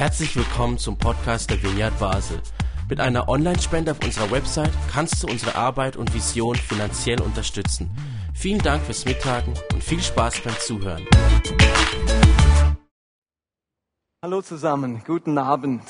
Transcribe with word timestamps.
Herzlich 0.00 0.34
willkommen 0.34 0.78
zum 0.78 0.96
Podcast 0.96 1.50
der 1.50 1.62
Vineyard 1.62 1.98
Basel. 1.98 2.40
Mit 2.88 3.00
einer 3.00 3.28
Online-Spende 3.28 3.90
auf 3.90 4.02
unserer 4.02 4.30
Website 4.30 4.72
kannst 4.90 5.22
du 5.22 5.26
unsere 5.26 5.56
Arbeit 5.56 5.98
und 5.98 6.14
Vision 6.14 6.56
finanziell 6.56 7.20
unterstützen. 7.20 7.90
Vielen 8.32 8.60
Dank 8.60 8.82
fürs 8.82 9.04
Mittagen 9.04 9.52
und 9.74 9.84
viel 9.84 10.00
Spaß 10.00 10.40
beim 10.40 10.54
Zuhören. 10.58 11.06
Hallo 14.22 14.40
zusammen, 14.40 15.02
guten 15.06 15.36
Abend. 15.36 15.82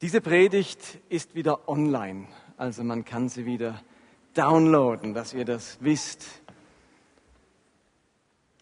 Diese 0.00 0.22
Predigt 0.22 0.98
ist 1.10 1.34
wieder 1.34 1.68
online, 1.68 2.26
also 2.56 2.82
man 2.84 3.04
kann 3.04 3.28
sie 3.28 3.44
wieder 3.44 3.82
downloaden, 4.32 5.12
dass 5.12 5.34
ihr 5.34 5.44
das 5.44 5.76
wisst. 5.82 6.24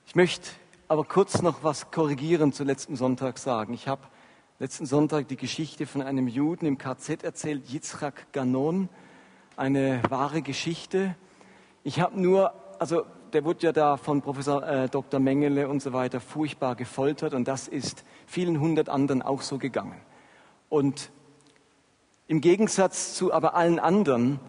Ich 0.04 0.16
möchte 0.16 0.50
aber 0.92 1.04
kurz 1.04 1.40
noch 1.40 1.64
was 1.64 1.90
korrigieren 1.90 2.52
zu 2.52 2.64
letzten 2.64 2.96
Sonntag 2.96 3.38
sagen. 3.38 3.72
Ich 3.72 3.88
habe 3.88 4.02
letzten 4.58 4.84
Sonntag 4.84 5.26
die 5.26 5.38
Geschichte 5.38 5.86
von 5.86 6.02
einem 6.02 6.28
Juden 6.28 6.66
im 6.66 6.76
KZ 6.76 7.24
erzählt, 7.24 7.72
Yitzhak 7.72 8.30
Ganon, 8.34 8.90
eine 9.56 10.02
wahre 10.10 10.42
Geschichte. 10.42 11.16
Ich 11.82 11.98
habe 11.98 12.20
nur, 12.20 12.52
also 12.78 13.06
der 13.32 13.42
wurde 13.46 13.68
ja 13.68 13.72
da 13.72 13.96
von 13.96 14.20
Professor 14.20 14.62
äh, 14.68 14.90
Dr. 14.90 15.18
Mengele 15.18 15.66
und 15.66 15.80
so 15.80 15.94
weiter 15.94 16.20
furchtbar 16.20 16.76
gefoltert 16.76 17.32
und 17.32 17.48
das 17.48 17.68
ist 17.68 18.04
vielen 18.26 18.60
hundert 18.60 18.90
anderen 18.90 19.22
auch 19.22 19.40
so 19.40 19.56
gegangen. 19.56 19.98
Und 20.68 21.10
im 22.26 22.42
Gegensatz 22.42 23.14
zu 23.14 23.32
aber 23.32 23.54
allen 23.54 23.78
anderen 23.78 24.40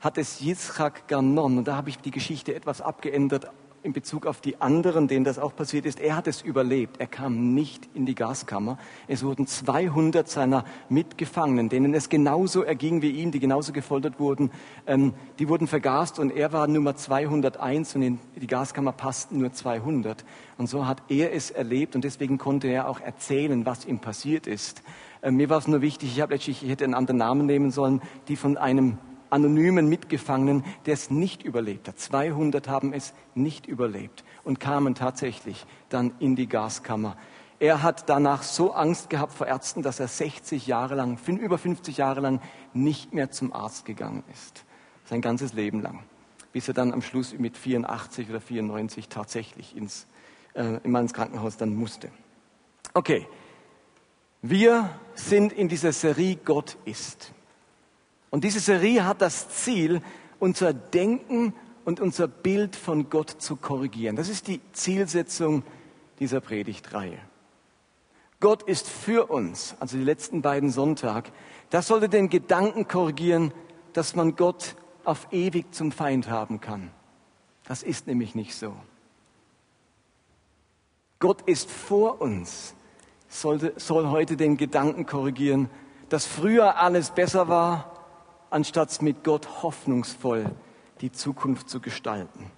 hat 0.00 0.18
es 0.18 0.42
Yitzhak 0.42 1.08
Ganon, 1.08 1.56
und 1.56 1.64
da 1.66 1.74
habe 1.74 1.88
ich 1.88 1.96
die 2.00 2.10
Geschichte 2.10 2.54
etwas 2.54 2.82
abgeändert, 2.82 3.50
in 3.86 3.92
Bezug 3.92 4.26
auf 4.26 4.40
die 4.40 4.60
anderen, 4.60 5.06
denen 5.08 5.24
das 5.24 5.38
auch 5.38 5.54
passiert 5.54 5.86
ist, 5.86 6.00
er 6.00 6.16
hat 6.16 6.26
es 6.26 6.42
überlebt. 6.42 6.96
Er 6.98 7.06
kam 7.06 7.54
nicht 7.54 7.88
in 7.94 8.04
die 8.04 8.16
Gaskammer. 8.16 8.78
Es 9.06 9.22
wurden 9.24 9.46
200 9.46 10.28
seiner 10.28 10.64
Mitgefangenen, 10.88 11.68
denen 11.68 11.94
es 11.94 12.08
genauso 12.08 12.62
erging 12.62 13.00
wie 13.00 13.12
ihm, 13.12 13.30
die 13.30 13.38
genauso 13.38 13.72
gefoltert 13.72 14.18
wurden, 14.18 14.50
ähm, 14.86 15.14
die 15.38 15.48
wurden 15.48 15.68
vergast 15.68 16.18
und 16.18 16.30
er 16.30 16.52
war 16.52 16.66
Nummer 16.66 16.96
201 16.96 17.94
und 17.94 18.02
in 18.02 18.18
die 18.34 18.46
Gaskammer 18.46 18.92
passten 18.92 19.38
nur 19.38 19.52
200. 19.52 20.24
Und 20.58 20.68
so 20.68 20.86
hat 20.86 21.02
er 21.08 21.32
es 21.32 21.50
erlebt 21.50 21.94
und 21.94 22.02
deswegen 22.02 22.38
konnte 22.38 22.66
er 22.66 22.88
auch 22.88 23.00
erzählen, 23.00 23.64
was 23.64 23.84
ihm 23.84 24.00
passiert 24.00 24.48
ist. 24.48 24.82
Ähm, 25.22 25.36
mir 25.36 25.48
war 25.48 25.58
es 25.58 25.68
nur 25.68 25.80
wichtig, 25.80 26.18
ich 26.18 26.28
letztlich, 26.28 26.62
ich 26.64 26.68
hätte 26.68 26.84
einen 26.84 26.94
anderen 26.94 27.18
Namen 27.18 27.46
nehmen 27.46 27.70
sollen, 27.70 28.02
die 28.26 28.36
von 28.36 28.56
einem 28.56 28.98
anonymen 29.30 29.88
Mitgefangenen, 29.88 30.64
der 30.86 30.94
es 30.94 31.10
nicht 31.10 31.42
überlebt 31.42 31.88
hat. 31.88 31.98
200 31.98 32.68
haben 32.68 32.92
es 32.92 33.14
nicht 33.34 33.66
überlebt 33.66 34.24
und 34.44 34.60
kamen 34.60 34.94
tatsächlich 34.94 35.66
dann 35.88 36.12
in 36.18 36.36
die 36.36 36.48
Gaskammer. 36.48 37.16
Er 37.58 37.82
hat 37.82 38.08
danach 38.08 38.42
so 38.42 38.72
Angst 38.72 39.08
gehabt 39.08 39.32
vor 39.32 39.46
Ärzten, 39.46 39.82
dass 39.82 39.98
er 39.98 40.08
60 40.08 40.66
Jahre 40.66 40.94
lang, 40.94 41.18
über 41.26 41.56
50 41.56 41.96
Jahre 41.96 42.20
lang 42.20 42.40
nicht 42.74 43.14
mehr 43.14 43.30
zum 43.30 43.52
Arzt 43.52 43.86
gegangen 43.86 44.24
ist. 44.32 44.64
Sein 45.06 45.22
ganzes 45.22 45.54
Leben 45.54 45.80
lang. 45.80 46.02
Bis 46.52 46.68
er 46.68 46.74
dann 46.74 46.92
am 46.92 47.00
Schluss 47.00 47.32
mit 47.38 47.56
84 47.56 48.28
oder 48.28 48.40
94 48.40 49.08
tatsächlich 49.08 49.76
ins, 49.76 50.06
äh, 50.54 50.80
immer 50.84 51.00
ins 51.00 51.14
Krankenhaus 51.14 51.56
dann 51.56 51.74
musste. 51.74 52.10
Okay. 52.92 53.26
Wir 54.42 54.90
sind 55.14 55.52
in 55.52 55.68
dieser 55.68 55.92
Serie 55.92 56.36
Gott 56.36 56.76
ist. 56.84 57.32
Und 58.30 58.44
diese 58.44 58.60
Serie 58.60 59.04
hat 59.04 59.22
das 59.22 59.48
Ziel, 59.48 60.02
unser 60.38 60.72
Denken 60.72 61.54
und 61.84 62.00
unser 62.00 62.28
Bild 62.28 62.76
von 62.76 63.08
Gott 63.08 63.30
zu 63.30 63.56
korrigieren. 63.56 64.16
Das 64.16 64.28
ist 64.28 64.48
die 64.48 64.60
Zielsetzung 64.72 65.62
dieser 66.18 66.40
Predigtreihe. 66.40 67.18
Gott 68.40 68.62
ist 68.64 68.88
für 68.88 69.30
uns, 69.30 69.76
also 69.80 69.96
die 69.96 70.04
letzten 70.04 70.42
beiden 70.42 70.70
Sonntag. 70.70 71.30
Das 71.70 71.86
sollte 71.86 72.08
den 72.08 72.28
Gedanken 72.28 72.86
korrigieren, 72.86 73.52
dass 73.92 74.14
man 74.14 74.36
Gott 74.36 74.74
auf 75.04 75.28
ewig 75.30 75.72
zum 75.74 75.92
Feind 75.92 76.28
haben 76.28 76.60
kann. 76.60 76.90
Das 77.66 77.82
ist 77.82 78.06
nämlich 78.06 78.34
nicht 78.34 78.54
so. 78.54 78.74
Gott 81.18 81.42
ist 81.42 81.70
vor 81.70 82.20
uns, 82.20 82.74
sollte, 83.28 83.72
soll 83.76 84.08
heute 84.08 84.36
den 84.36 84.56
Gedanken 84.58 85.06
korrigieren, 85.06 85.70
dass 86.10 86.26
früher 86.26 86.78
alles 86.78 87.10
besser 87.10 87.48
war 87.48 87.95
anstatt 88.50 89.02
mit 89.02 89.24
Gott 89.24 89.62
hoffnungsvoll 89.62 90.46
die 91.00 91.12
Zukunft 91.12 91.68
zu 91.68 91.80
gestalten. 91.80 92.50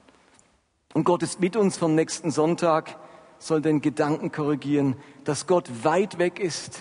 Und 0.95 1.05
Gott 1.05 1.23
ist 1.23 1.41
mit 1.41 1.57
uns 1.57 1.77
vom 1.77 1.95
nächsten 1.95 2.31
Sonntag, 2.31 2.99
soll 3.39 3.63
den 3.63 3.81
Gedanken 3.81 4.33
korrigieren, 4.33 4.97
dass 5.25 5.47
Gott 5.47 5.85
weit 5.85 6.19
weg 6.19 6.41
ist 6.41 6.81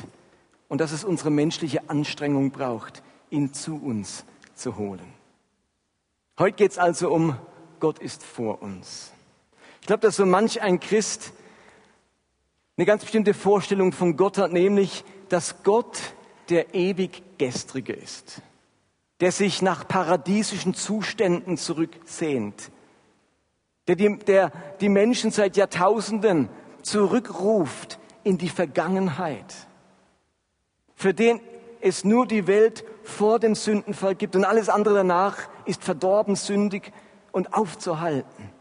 und 0.70 0.82
dass 0.82 0.92
es 0.92 1.04
unsere 1.04 1.30
menschliche 1.30 1.90
Anstrengung 1.90 2.52
braucht, 2.52 3.04
ihn 3.30 3.54
zu 3.54 3.76
uns 3.76 4.26
zu 4.56 4.78
holen. 4.78 5.14
Heute 6.40 6.56
geht 6.56 6.72
es 6.72 6.78
also 6.78 7.12
um 7.12 7.36
Gott 7.80 8.00
ist 8.00 8.24
vor 8.24 8.62
uns. 8.62 9.12
Ich 9.82 9.88
glaube, 9.88 10.02
dass 10.02 10.16
so 10.16 10.26
manch 10.26 10.62
ein 10.62 10.80
Christ 10.80 11.32
eine 12.76 12.86
ganz 12.86 13.04
bestimmte 13.04 13.34
Vorstellung 13.34 13.92
von 13.92 14.18
Gott 14.18 14.38
hat, 14.38 14.52
nämlich, 14.52 15.04
dass 15.30 15.64
Gott 15.64 16.00
der 16.50 16.74
ewig 16.74 17.24
Gestrige 17.38 17.94
ist 17.94 18.42
der 19.20 19.32
sich 19.32 19.62
nach 19.62 19.88
paradiesischen 19.88 20.74
Zuständen 20.74 21.58
zurücksehnt, 21.58 22.72
der 23.88 23.96
die, 23.96 24.18
der 24.20 24.52
die 24.80 24.90
Menschen 24.90 25.32
seit 25.32 25.58
Jahrtausenden 25.58 26.50
zurückruft 26.84 28.00
in 28.24 28.38
die 28.38 28.50
Vergangenheit, 28.50 29.54
für 30.96 31.14
den 31.14 31.40
es 31.82 32.04
nur 32.04 32.28
die 32.28 32.48
Welt 32.48 32.84
vor 33.04 33.40
dem 33.40 33.56
Sündenfall 33.56 34.16
gibt 34.16 34.36
und 34.36 34.46
alles 34.46 34.70
andere 34.70 34.96
danach 34.96 35.38
ist 35.66 35.84
verdorben, 35.84 36.36
sündig 36.36 36.92
und 37.32 37.54
aufzuhalten. 37.54 38.52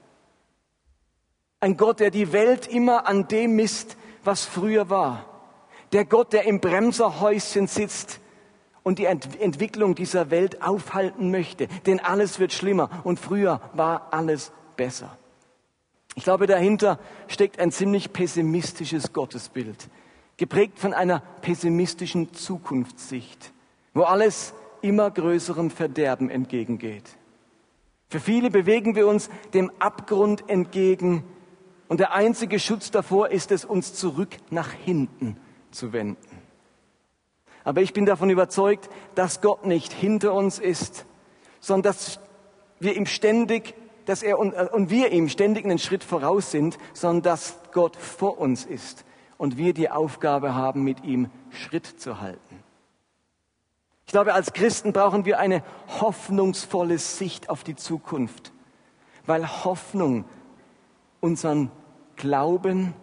Ein 1.61 1.77
Gott, 1.77 2.01
der 2.01 2.11
die 2.11 2.33
Welt 2.33 2.67
immer 2.67 3.07
an 3.07 3.29
dem 3.29 3.57
misst, 3.57 3.97
was 4.23 4.45
früher 4.45 4.91
war. 4.91 5.25
Der 5.93 6.05
Gott, 6.05 6.33
der 6.33 6.45
im 6.45 6.61
Bremserhäuschen 6.61 7.67
sitzt 7.67 8.21
und 8.87 9.01
die 9.01 9.07
Ent 9.07 9.41
Entwicklung 9.41 9.97
dieser 9.97 10.31
Welt 10.31 10.63
aufhalten 10.63 11.33
möchte. 11.33 11.67
Denn 11.87 11.99
alles 11.99 12.39
wird 12.39 12.53
schlimmer 12.53 12.89
und 13.03 13.19
früher 13.19 13.61
war 13.73 14.13
alles 14.13 14.53
besser. 14.77 15.19
Ich 16.15 16.23
glaube, 16.23 16.47
dahinter 16.47 17.01
steckt 17.27 17.59
ein 17.59 17.73
ziemlich 17.73 18.13
pessimistisches 18.13 19.13
Gottesbild, 19.13 19.89
geprägt 20.37 20.79
von 20.79 20.95
einer 20.95 21.19
pessimistischen 21.43 22.33
Zukunftssicht, 22.33 23.53
wo 23.93 24.03
alles 24.03 24.55
immer 24.83 25.11
größerem 25.11 25.71
Verderben 25.73 26.31
entgegengeht. 26.31 27.17
Für 28.09 28.21
viele 28.21 28.53
bewegen 28.53 28.95
wir 28.95 29.09
uns 29.09 29.31
dem 29.53 29.73
Abgrund 29.81 30.49
entgegen 30.49 31.25
und 31.89 31.99
der 31.99 32.13
einzige 32.13 32.61
Schutz 32.61 32.93
davor 32.93 33.31
ist 33.31 33.51
es, 33.51 33.65
uns 33.65 33.95
zurück 33.95 34.37
nach 34.51 34.71
hinten 34.71 35.39
zu 35.73 35.93
wenden. 35.93 36.36
Aber 37.67 37.83
ich 37.83 37.93
bin 37.93 38.07
davon 38.07 38.31
überzeugt, 38.31 38.89
dass 39.17 39.41
Gott 39.41 39.67
nicht 39.67 39.93
hinter 39.93 40.33
uns 40.35 40.61
ist, 40.61 41.05
sondern 41.59 41.93
dass 41.93 42.21
wir 42.79 42.95
ihm 42.95 43.07
ständig, 43.07 43.75
dass 44.05 44.23
er 44.23 44.39
und, 44.39 44.53
äh, 44.53 44.69
und 44.73 44.89
wir 44.89 45.11
ihm 45.11 45.29
ständig 45.29 45.65
einen 45.65 45.81
Schritt 45.81 46.05
voraus 46.05 46.53
sind, 46.53 46.79
sondern 46.95 47.23
dass 47.25 47.59
Gott 47.73 47.97
vor 47.97 48.39
uns 48.39 48.65
ist 48.65 49.05
und 49.37 49.57
wir 49.57 49.75
die 49.75 49.91
Aufgabe 49.91 50.55
haben, 50.55 50.85
mit 50.85 51.03
ihm 51.03 51.29
Schritt 51.51 51.87
zu 51.87 52.21
halten. 52.21 52.63
Ich 54.07 54.13
glaube, 54.13 54.33
als 54.33 54.53
Christen 54.53 54.93
brauchen 54.93 55.25
wir 55.25 55.41
eine 55.41 55.65
hoffnungsvolle 56.01 56.99
Sicht 56.99 57.51
auf 57.51 57.65
die 57.65 57.75
Zukunft, 57.75 58.53
weil 59.27 59.65
Hoffnung 59.65 60.25
unseren 61.21 61.73
Glauben 62.15 62.95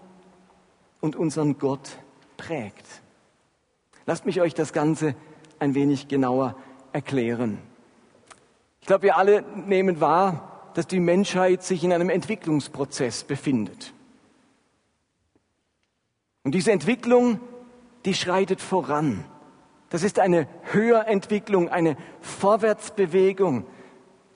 und 1.02 1.18
unseren 1.18 1.58
Gott 1.58 1.97
prägt. 2.37 3.03
Lasst 4.05 4.26
mich 4.26 4.41
euch 4.41 4.53
das 4.53 4.73
Ganze 4.73 5.16
ein 5.59 5.76
wenig 5.76 6.08
genauer 6.08 6.55
erklären. 6.91 7.58
Ich 8.82 8.88
glaube, 8.88 9.03
wir 9.03 9.17
alle 9.17 9.44
nehmen 9.66 10.02
wahr, 10.02 10.72
dass 10.73 10.88
die 10.88 11.00
Menschheit 11.00 11.64
sich 11.64 11.84
in 11.84 11.94
einem 11.94 12.09
Entwicklungsprozess 12.09 13.23
befindet. 13.23 13.94
Und 16.44 16.53
diese 16.53 16.72
Entwicklung, 16.72 17.40
die 18.05 18.14
schreitet 18.14 18.59
voran. 18.59 19.23
Das 19.90 20.03
ist 20.03 20.20
eine 20.20 20.47
Höherentwicklung, 20.72 21.70
eine 21.70 21.96
Vorwärtsbewegung. 22.20 23.66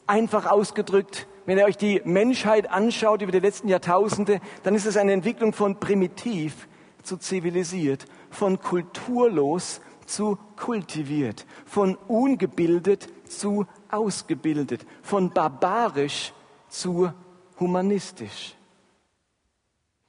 Einfach 0.06 0.46
ausgedrückt, 0.46 1.28
wenn 1.46 1.58
ihr 1.58 1.66
euch 1.66 1.78
die 1.78 2.02
Menschheit 2.06 2.70
anschaut 2.70 3.22
über 3.22 3.31
die 3.31 3.40
letzten 3.40 3.68
Jahrtausende, 3.68 4.40
dann 4.63 4.75
ist 4.75 4.86
es 4.86 4.96
eine 4.96 5.13
Entwicklung 5.13 5.52
von 5.52 5.80
primitiv 5.80 6.68
zu 7.04 7.18
zivilisiert, 7.18 8.06
von 8.38 8.60
kulturlos 8.62 9.81
zu 10.06 10.38
kultiviert, 10.56 11.48
von 11.66 11.95
ungebildet 12.07 13.10
zu 13.28 13.66
ausgebildet, 13.89 14.86
von 15.01 15.31
barbarisch 15.31 16.34
zu 16.69 17.12
humanistisch. 17.60 18.56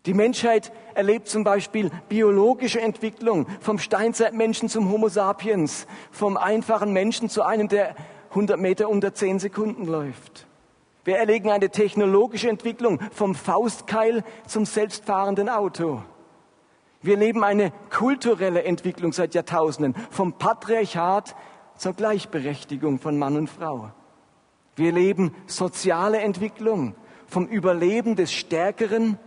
Die 0.05 0.13
Menschheit 0.13 0.73
erlebt 0.95 1.29
zum 1.29 1.43
Beispiel 1.43 1.91
biologische 2.11 2.83
Entwicklung 2.83 3.47
vom 3.61 3.79
Steinzeitmenschen 3.79 4.69
zum 4.69 4.93
Homo 4.93 5.09
sapiens, 5.09 5.87
vom 6.11 6.37
einfachen 6.37 6.93
Menschen 6.93 7.31
zu 7.31 7.43
einem, 7.43 7.69
der 7.69 7.97
100 8.31 8.61
Meter 8.61 8.91
unter 8.91 9.15
10 9.15 9.39
Sekunden 9.39 9.87
läuft. 9.87 10.47
Wir 11.05 11.17
erleben 11.17 11.49
eine 11.49 11.71
technologische 11.71 12.51
Entwicklung 12.51 13.01
vom 13.11 13.35
Faustkeil 13.35 14.23
zum 14.47 14.67
selbstfahrenden 14.67 15.49
Auto. 15.49 16.03
Wir 17.01 17.15
erleben 17.15 17.45
eine 17.45 17.73
kulturelle 17.91 18.65
Entwicklung 18.65 19.13
seit 19.13 19.35
Jahrtausenden, 19.35 19.95
vom 20.11 20.33
Patriarchat 20.33 21.37
zur 21.77 21.93
Gleichberechtigung 21.93 22.99
von 22.99 23.19
Mann 23.19 23.37
und 23.37 23.49
Frau. 23.49 23.93
Wir 24.75 24.87
erleben 24.87 25.35
soziale 25.47 26.19
Entwicklung, 26.19 26.95
vom 27.27 27.47
Überleben 27.47 28.17
des 28.17 28.33
Stärkeren 28.33 29.19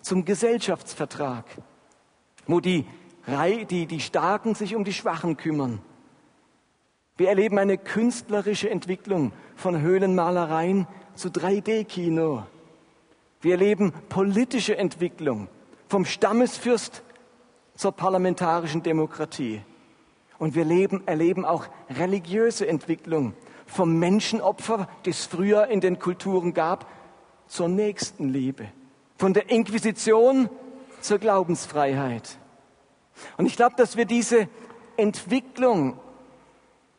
zum 0.00 0.24
Gesellschaftsvertrag, 0.24 1.44
wo 2.46 2.60
die, 2.60 2.84
die, 3.70 3.86
die 3.86 4.00
Starken 4.00 4.54
sich 4.54 4.76
um 4.76 4.84
die 4.84 4.92
Schwachen 4.92 5.36
kümmern. 5.36 5.80
Wir 7.16 7.30
erleben 7.30 7.58
eine 7.58 7.78
künstlerische 7.78 8.70
Entwicklung 8.70 9.32
von 9.56 9.80
Höhlenmalereien 9.80 10.86
zu 11.16 11.28
3D-Kino. 11.28 12.44
Wir 13.40 13.52
erleben 13.52 13.92
politische 14.08 14.76
Entwicklung 14.76 15.48
vom 15.88 16.04
Stammesfürst 16.04 17.02
zur 17.78 17.92
parlamentarischen 17.92 18.82
Demokratie. 18.82 19.62
Und 20.38 20.56
wir 20.56 20.64
leben, 20.64 21.06
erleben 21.06 21.44
auch 21.44 21.66
religiöse 21.88 22.66
Entwicklung 22.66 23.34
vom 23.66 23.98
Menschenopfer, 24.00 24.88
das 25.04 25.20
es 25.20 25.26
früher 25.26 25.68
in 25.68 25.80
den 25.80 25.98
Kulturen 25.98 26.54
gab, 26.54 26.86
zur 27.46 27.68
Nächstenliebe. 27.68 28.66
Von 29.16 29.32
der 29.32 29.48
Inquisition 29.50 30.50
zur 31.00 31.18
Glaubensfreiheit. 31.18 32.38
Und 33.36 33.46
ich 33.46 33.54
glaube, 33.54 33.76
dass 33.76 33.96
wir 33.96 34.06
diese 34.06 34.48
Entwicklung 34.96 35.98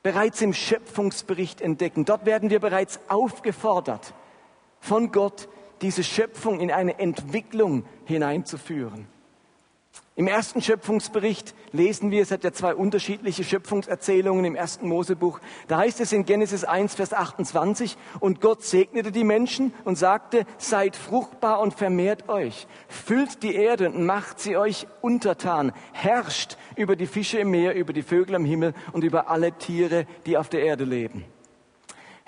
bereits 0.01 0.41
im 0.41 0.53
Schöpfungsbericht 0.53 1.59
entdecken. 1.59 2.05
Dort 2.05 2.25
werden 2.25 2.49
wir 2.49 2.61
bereits 2.61 3.01
aufgefordert, 3.09 4.13
von 4.79 5.11
Gott 5.11 5.49
diese 5.81 6.03
Schöpfung 6.03 6.61
in 6.61 6.71
eine 6.71 6.99
Entwicklung 6.99 7.83
hineinzuführen. 8.05 9.07
Im 10.19 10.27
ersten 10.27 10.61
Schöpfungsbericht 10.61 11.55
lesen 11.71 12.11
wir, 12.11 12.21
es 12.21 12.31
hat 12.31 12.43
ja 12.43 12.51
zwei 12.51 12.75
unterschiedliche 12.75 13.45
Schöpfungserzählungen 13.45 14.43
im 14.43 14.53
ersten 14.53 14.85
Mosebuch. 14.85 15.39
Da 15.69 15.77
heißt 15.77 16.01
es 16.01 16.11
in 16.11 16.25
Genesis 16.25 16.65
1, 16.65 16.95
Vers 16.95 17.13
28, 17.13 17.95
und 18.19 18.41
Gott 18.41 18.61
segnete 18.65 19.13
die 19.13 19.23
Menschen 19.23 19.73
und 19.85 19.97
sagte, 19.97 20.45
seid 20.57 20.97
fruchtbar 20.97 21.61
und 21.61 21.73
vermehrt 21.73 22.27
euch, 22.27 22.67
füllt 22.89 23.43
die 23.43 23.55
Erde 23.55 23.89
und 23.89 24.05
macht 24.05 24.41
sie 24.41 24.57
euch 24.57 24.87
untertan, 24.99 25.71
herrscht 25.93 26.57
über 26.75 26.97
die 26.97 27.07
Fische 27.07 27.39
im 27.39 27.51
Meer, 27.51 27.75
über 27.75 27.93
die 27.93 28.03
Vögel 28.03 28.35
am 28.35 28.43
Himmel 28.43 28.73
und 28.91 29.05
über 29.05 29.29
alle 29.29 29.53
Tiere, 29.53 30.05
die 30.25 30.37
auf 30.37 30.49
der 30.49 30.63
Erde 30.63 30.83
leben 30.83 31.23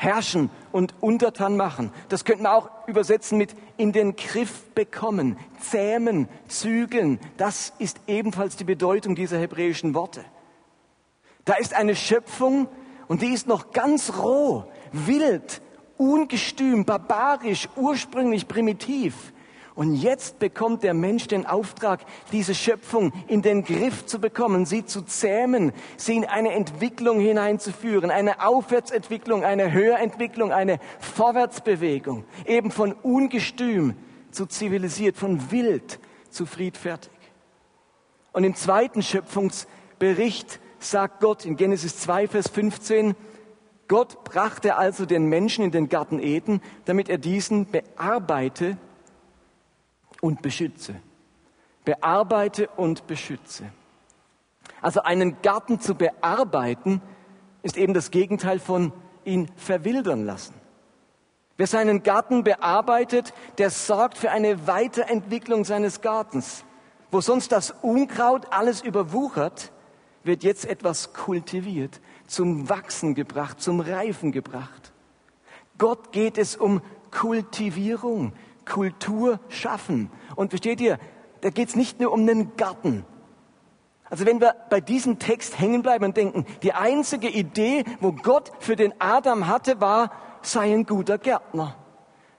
herrschen 0.01 0.49
und 0.71 0.95
untertan 0.99 1.55
machen. 1.55 1.91
Das 2.09 2.25
könnte 2.25 2.43
man 2.43 2.53
auch 2.53 2.69
übersetzen 2.87 3.37
mit 3.37 3.55
in 3.77 3.91
den 3.91 4.15
Griff 4.15 4.63
bekommen, 4.73 5.37
zähmen, 5.59 6.27
zügeln. 6.47 7.19
Das 7.37 7.73
ist 7.77 7.99
ebenfalls 8.07 8.55
die 8.55 8.63
Bedeutung 8.63 9.13
dieser 9.13 9.37
hebräischen 9.37 9.93
Worte. 9.93 10.25
Da 11.45 11.53
ist 11.53 11.75
eine 11.75 11.95
Schöpfung 11.95 12.67
und 13.07 13.21
die 13.21 13.31
ist 13.31 13.47
noch 13.47 13.71
ganz 13.71 14.13
roh, 14.17 14.65
wild, 14.91 15.61
ungestüm, 15.97 16.83
barbarisch, 16.83 17.69
ursprünglich 17.75 18.47
primitiv. 18.47 19.33
Und 19.81 19.95
jetzt 19.95 20.37
bekommt 20.37 20.83
der 20.83 20.93
Mensch 20.93 21.25
den 21.25 21.47
Auftrag, 21.47 22.01
diese 22.31 22.53
Schöpfung 22.53 23.11
in 23.27 23.41
den 23.41 23.63
Griff 23.63 24.05
zu 24.05 24.21
bekommen, 24.21 24.67
sie 24.67 24.85
zu 24.85 25.01
zähmen, 25.01 25.73
sie 25.97 26.17
in 26.17 26.25
eine 26.25 26.51
Entwicklung 26.51 27.19
hineinzuführen, 27.19 28.11
eine 28.11 28.45
Aufwärtsentwicklung, 28.45 29.43
eine 29.43 29.71
Höherentwicklung, 29.71 30.51
eine 30.51 30.79
Vorwärtsbewegung, 30.99 32.25
eben 32.45 32.69
von 32.69 32.93
ungestüm 32.93 33.95
zu 34.29 34.45
zivilisiert, 34.45 35.17
von 35.17 35.49
wild 35.49 35.97
zu 36.29 36.45
friedfertig. 36.45 37.09
Und 38.33 38.43
im 38.43 38.53
zweiten 38.53 39.01
Schöpfungsbericht 39.01 40.59
sagt 40.77 41.21
Gott 41.21 41.43
in 41.43 41.57
Genesis 41.57 41.97
2, 41.97 42.27
Vers 42.27 42.49
15, 42.49 43.15
Gott 43.87 44.25
brachte 44.25 44.75
also 44.75 45.07
den 45.07 45.25
Menschen 45.25 45.65
in 45.65 45.71
den 45.71 45.89
Garten 45.89 46.19
Eden, 46.19 46.61
damit 46.85 47.09
er 47.09 47.17
diesen 47.17 47.65
bearbeite 47.65 48.77
und 50.21 50.41
beschütze. 50.41 50.95
Bearbeite 51.83 52.69
und 52.77 53.07
beschütze. 53.07 53.65
Also 54.81 55.01
einen 55.01 55.41
Garten 55.41 55.79
zu 55.79 55.95
bearbeiten, 55.95 57.01
ist 57.63 57.77
eben 57.77 57.93
das 57.93 58.11
Gegenteil 58.11 58.59
von 58.59 58.93
ihn 59.25 59.49
verwildern 59.55 60.25
lassen. 60.25 60.53
Wer 61.57 61.67
seinen 61.67 62.01
Garten 62.01 62.43
bearbeitet, 62.43 63.33
der 63.57 63.69
sorgt 63.69 64.17
für 64.17 64.31
eine 64.31 64.65
Weiterentwicklung 64.65 65.65
seines 65.65 66.01
Gartens. 66.01 66.63
Wo 67.11 67.21
sonst 67.21 67.51
das 67.51 67.71
Unkraut 67.81 68.47
alles 68.51 68.81
überwuchert, 68.81 69.71
wird 70.23 70.43
jetzt 70.43 70.65
etwas 70.65 71.13
kultiviert, 71.13 71.99
zum 72.25 72.69
Wachsen 72.69 73.15
gebracht, 73.15 73.61
zum 73.61 73.79
Reifen 73.79 74.31
gebracht. 74.31 74.91
Gott 75.77 76.11
geht 76.11 76.37
es 76.37 76.55
um 76.55 76.81
Kultivierung. 77.11 78.33
Kultur 78.65 79.39
schaffen. 79.49 80.09
Und 80.35 80.49
versteht 80.51 80.81
ihr, 80.81 80.97
da 81.41 81.49
geht 81.49 81.69
es 81.69 81.75
nicht 81.75 81.99
nur 81.99 82.11
um 82.11 82.21
einen 82.21 82.55
Garten. 82.55 83.05
Also 84.09 84.25
wenn 84.25 84.41
wir 84.41 84.55
bei 84.69 84.81
diesem 84.81 85.19
Text 85.19 85.57
hängen 85.59 85.81
bleiben 85.81 86.03
und 86.03 86.17
denken, 86.17 86.45
die 86.63 86.73
einzige 86.73 87.29
Idee, 87.29 87.85
wo 88.01 88.11
Gott 88.11 88.51
für 88.59 88.75
den 88.75 88.93
Adam 88.99 89.47
hatte, 89.47 89.79
war, 89.79 90.11
sei 90.41 90.73
ein 90.73 90.85
guter 90.85 91.17
Gärtner. 91.17 91.75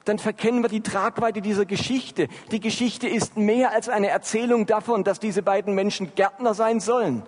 Dann 0.05 0.19
verkennen 0.19 0.63
wir 0.63 0.69
die 0.69 0.83
Tragweite 0.83 1.41
dieser 1.41 1.65
Geschichte. 1.65 2.29
Die 2.51 2.61
Geschichte 2.61 3.09
ist 3.09 3.37
mehr 3.37 3.71
als 3.71 3.89
eine 3.89 4.09
Erzählung 4.09 4.67
davon, 4.67 5.05
dass 5.05 5.21
diese 5.21 5.43
beiden 5.43 5.75
Menschen 5.75 6.15
Gärtner 6.15 6.55
sein 6.55 6.81
sollen. 6.81 7.23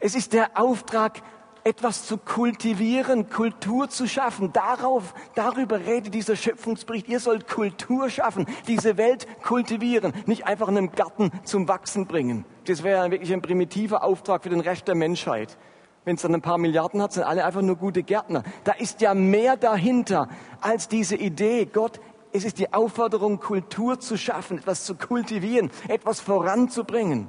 Es 0.00 0.14
ist 0.14 0.32
der 0.32 0.58
Auftrag 0.58 1.22
etwas 1.68 2.06
zu 2.06 2.16
kultivieren, 2.16 3.28
Kultur 3.28 3.90
zu 3.90 4.08
schaffen. 4.08 4.52
Darauf, 4.54 5.14
darüber 5.34 5.78
redet 5.78 6.14
dieser 6.14 6.34
Schöpfungsbericht. 6.34 7.08
Ihr 7.08 7.20
sollt 7.20 7.46
Kultur 7.46 8.08
schaffen, 8.08 8.46
diese 8.66 8.96
Welt 8.96 9.26
kultivieren, 9.42 10.14
nicht 10.24 10.46
einfach 10.46 10.68
einen 10.68 10.92
Garten 10.92 11.30
zum 11.44 11.68
Wachsen 11.68 12.06
bringen. 12.06 12.46
Das 12.64 12.82
wäre 12.82 13.10
wirklich 13.10 13.32
ein 13.34 13.42
primitiver 13.42 14.02
Auftrag 14.02 14.44
für 14.44 14.48
den 14.48 14.60
Rest 14.60 14.88
der 14.88 14.94
Menschheit. 14.94 15.58
Wenn 16.06 16.16
es 16.16 16.22
dann 16.22 16.34
ein 16.34 16.40
paar 16.40 16.56
Milliarden 16.56 17.02
hat, 17.02 17.12
sind 17.12 17.24
alle 17.24 17.44
einfach 17.44 17.60
nur 17.60 17.76
gute 17.76 18.02
Gärtner. 18.02 18.44
Da 18.64 18.72
ist 18.72 19.02
ja 19.02 19.12
mehr 19.12 19.58
dahinter 19.58 20.28
als 20.62 20.88
diese 20.88 21.16
Idee. 21.16 21.66
Gott, 21.66 22.00
es 22.32 22.44
ist 22.44 22.58
die 22.58 22.72
Aufforderung, 22.72 23.40
Kultur 23.40 24.00
zu 24.00 24.16
schaffen, 24.16 24.58
etwas 24.58 24.84
zu 24.84 24.94
kultivieren, 24.94 25.70
etwas 25.86 26.20
voranzubringen. 26.20 27.28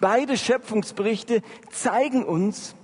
Beide 0.00 0.36
Schöpfungsberichte 0.36 1.42
zeigen 1.70 2.24
uns, 2.24 2.74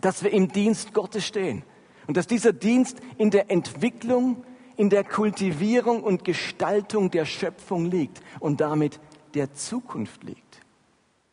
dass 0.00 0.22
wir 0.22 0.32
im 0.32 0.48
Dienst 0.48 0.94
Gottes 0.94 1.26
stehen 1.26 1.62
und 2.06 2.16
dass 2.16 2.26
dieser 2.26 2.52
Dienst 2.52 2.98
in 3.18 3.30
der 3.30 3.50
Entwicklung, 3.50 4.44
in 4.76 4.90
der 4.90 5.04
Kultivierung 5.04 6.02
und 6.02 6.24
Gestaltung 6.24 7.10
der 7.10 7.24
Schöpfung 7.24 7.84
liegt 7.84 8.20
und 8.40 8.60
damit 8.60 8.98
der 9.34 9.52
Zukunft 9.54 10.24
liegt. 10.24 10.60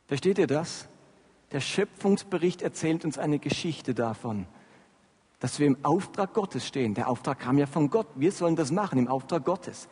Versteht 0.08 0.38
ihr 0.38 0.48
das? 0.48 0.88
Der 1.52 1.62
Schöpfungsbericht 1.62 2.62
erzählt 2.62 3.06
uns 3.06 3.18
eine 3.18 3.40
Geschichte 3.40 3.94
davon, 3.94 4.48
dass 5.40 5.60
wir 5.60 5.68
im 5.68 5.78
Auftrag 5.84 6.34
Gottes 6.34 6.68
stehen. 6.68 6.94
Der 6.94 7.08
Auftrag 7.08 7.40
kam 7.40 7.58
ja 7.58 7.66
von 7.68 7.90
Gott. 7.90 8.08
Wir 8.16 8.32
sollen 8.32 8.56
das 8.56 8.72
machen 8.72 9.00
im 9.00 9.08
Auftrag 9.08 9.46
Gottes. 9.46 9.88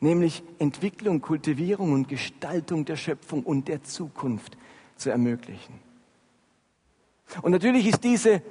Nämlich 0.00 0.42
Entwicklung, 0.58 1.20
Kultivierung 1.20 1.92
und 1.92 2.08
Gestaltung 2.08 2.84
der 2.84 2.96
Schöpfung 2.96 3.42
und 3.42 3.68
der 3.68 3.82
Zukunft 3.82 4.56
zu 4.96 5.10
ermöglichen. 5.10 5.87
Und 7.42 7.52
natürlich 7.52 7.86
ist 7.86 8.04
diese 8.04 8.42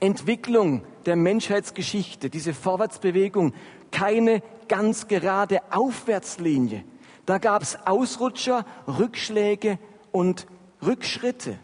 Entwicklung 0.00 0.82
der 1.06 1.16
Menschheitsgeschichte, 1.16 2.30
diese 2.30 2.54
Vorwärtsbewegung 2.54 3.54
keine 3.90 4.42
ganz 4.68 5.06
gerade 5.08 5.60
Aufwärtslinie. 5.70 6.84
Da 7.26 7.38
gab 7.38 7.62
es 7.62 7.78
Ausrutscher, 7.86 8.66
Rückschläge 8.86 9.78
und 10.12 10.46
Rückschritte. 10.84 11.58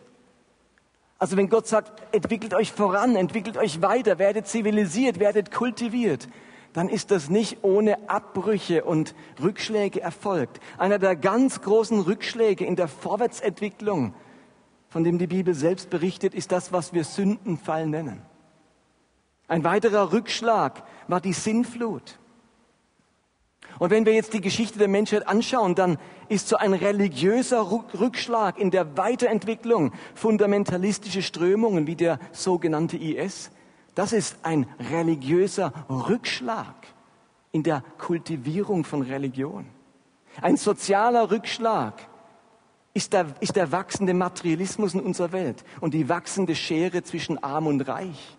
Also 1.19 1.37
wenn 1.37 1.51
Gott 1.51 1.67
sagt, 1.67 2.15
entwickelt 2.15 2.55
euch 2.55 2.73
voran, 2.73 3.15
entwickelt 3.15 3.59
euch 3.59 3.83
weiter, 3.83 4.19
werdet 4.19 4.47
zivilisiert, 4.47 5.19
werdet 5.19 5.51
kultiviert, 5.53 6.29
dann 6.73 6.89
ist 6.89 7.11
das 7.11 7.29
nicht 7.29 7.59
ohne 7.63 8.09
Abbrüche 8.09 8.85
und 8.85 9.15
Rückschläge 9.43 10.01
erfolgt. 10.01 10.61
Einer 10.79 10.99
der 10.99 11.17
ganz 11.17 11.61
großen 11.61 12.01
Rückschläge 12.01 12.65
in 12.65 12.77
der 12.77 12.89
Vorwärtsentwicklung 12.89 14.15
von 14.91 15.05
dem 15.05 15.19
die 15.19 15.29
Bibel 15.29 15.55
selbst 15.55 15.89
berichtet, 15.89 16.35
ist 16.35 16.53
das, 16.53 16.73
was 16.73 16.93
wir 16.93 17.05
Sündenfall 17.05 17.87
nennen. 17.87 18.21
Ein 19.49 19.65
weiterer 19.65 20.13
Rückschlag 20.13 20.83
war 21.09 21.21
die 21.21 21.33
Sinnflut. 21.33 22.19
Und 23.79 23.91
wenn 23.91 24.05
wir 24.05 24.13
jetzt 24.13 24.35
die 24.35 24.41
Geschichte 24.41 24.79
der 24.79 24.89
Menschheit 24.89 25.27
anschauen, 25.27 25.75
dann 25.75 25.97
ist 26.29 26.49
so 26.49 26.57
ein 26.57 26.75
religiöser 26.75 27.71
Rückschlag 27.99 28.59
in 28.59 28.71
der 28.71 28.97
Weiterentwicklung 28.97 29.93
fundamentalistische 30.15 31.23
Strömungen 31.23 31.87
wie 31.87 31.97
der 31.97 32.19
sogenannte 32.33 32.97
IS, 32.97 33.51
das 33.95 34.13
ist 34.13 34.39
ein 34.43 34.67
religiöser 34.91 35.73
Rückschlag 35.89 36.75
in 37.53 37.63
der 37.63 37.83
Kultivierung 37.99 38.85
von 38.85 39.03
Religion. 39.03 39.67
Ein 40.43 40.57
sozialer 40.57 41.31
Rückschlag 41.31 41.95
ist 42.95 43.13
der, 43.13 43.27
ist 43.41 43.57
der 43.57 43.73
wachsende 43.73 44.15
Materialismus 44.15 44.95
in 44.95 45.01
unserer 45.01 45.33
Welt 45.33 45.65
und 45.81 45.95
die 45.95 46.09
wachsende 46.09 46.55
Schere 46.55 47.03
zwischen 47.03 47.43
Arm 47.43 47.67
und 47.67 47.83
Reich. 47.83 48.37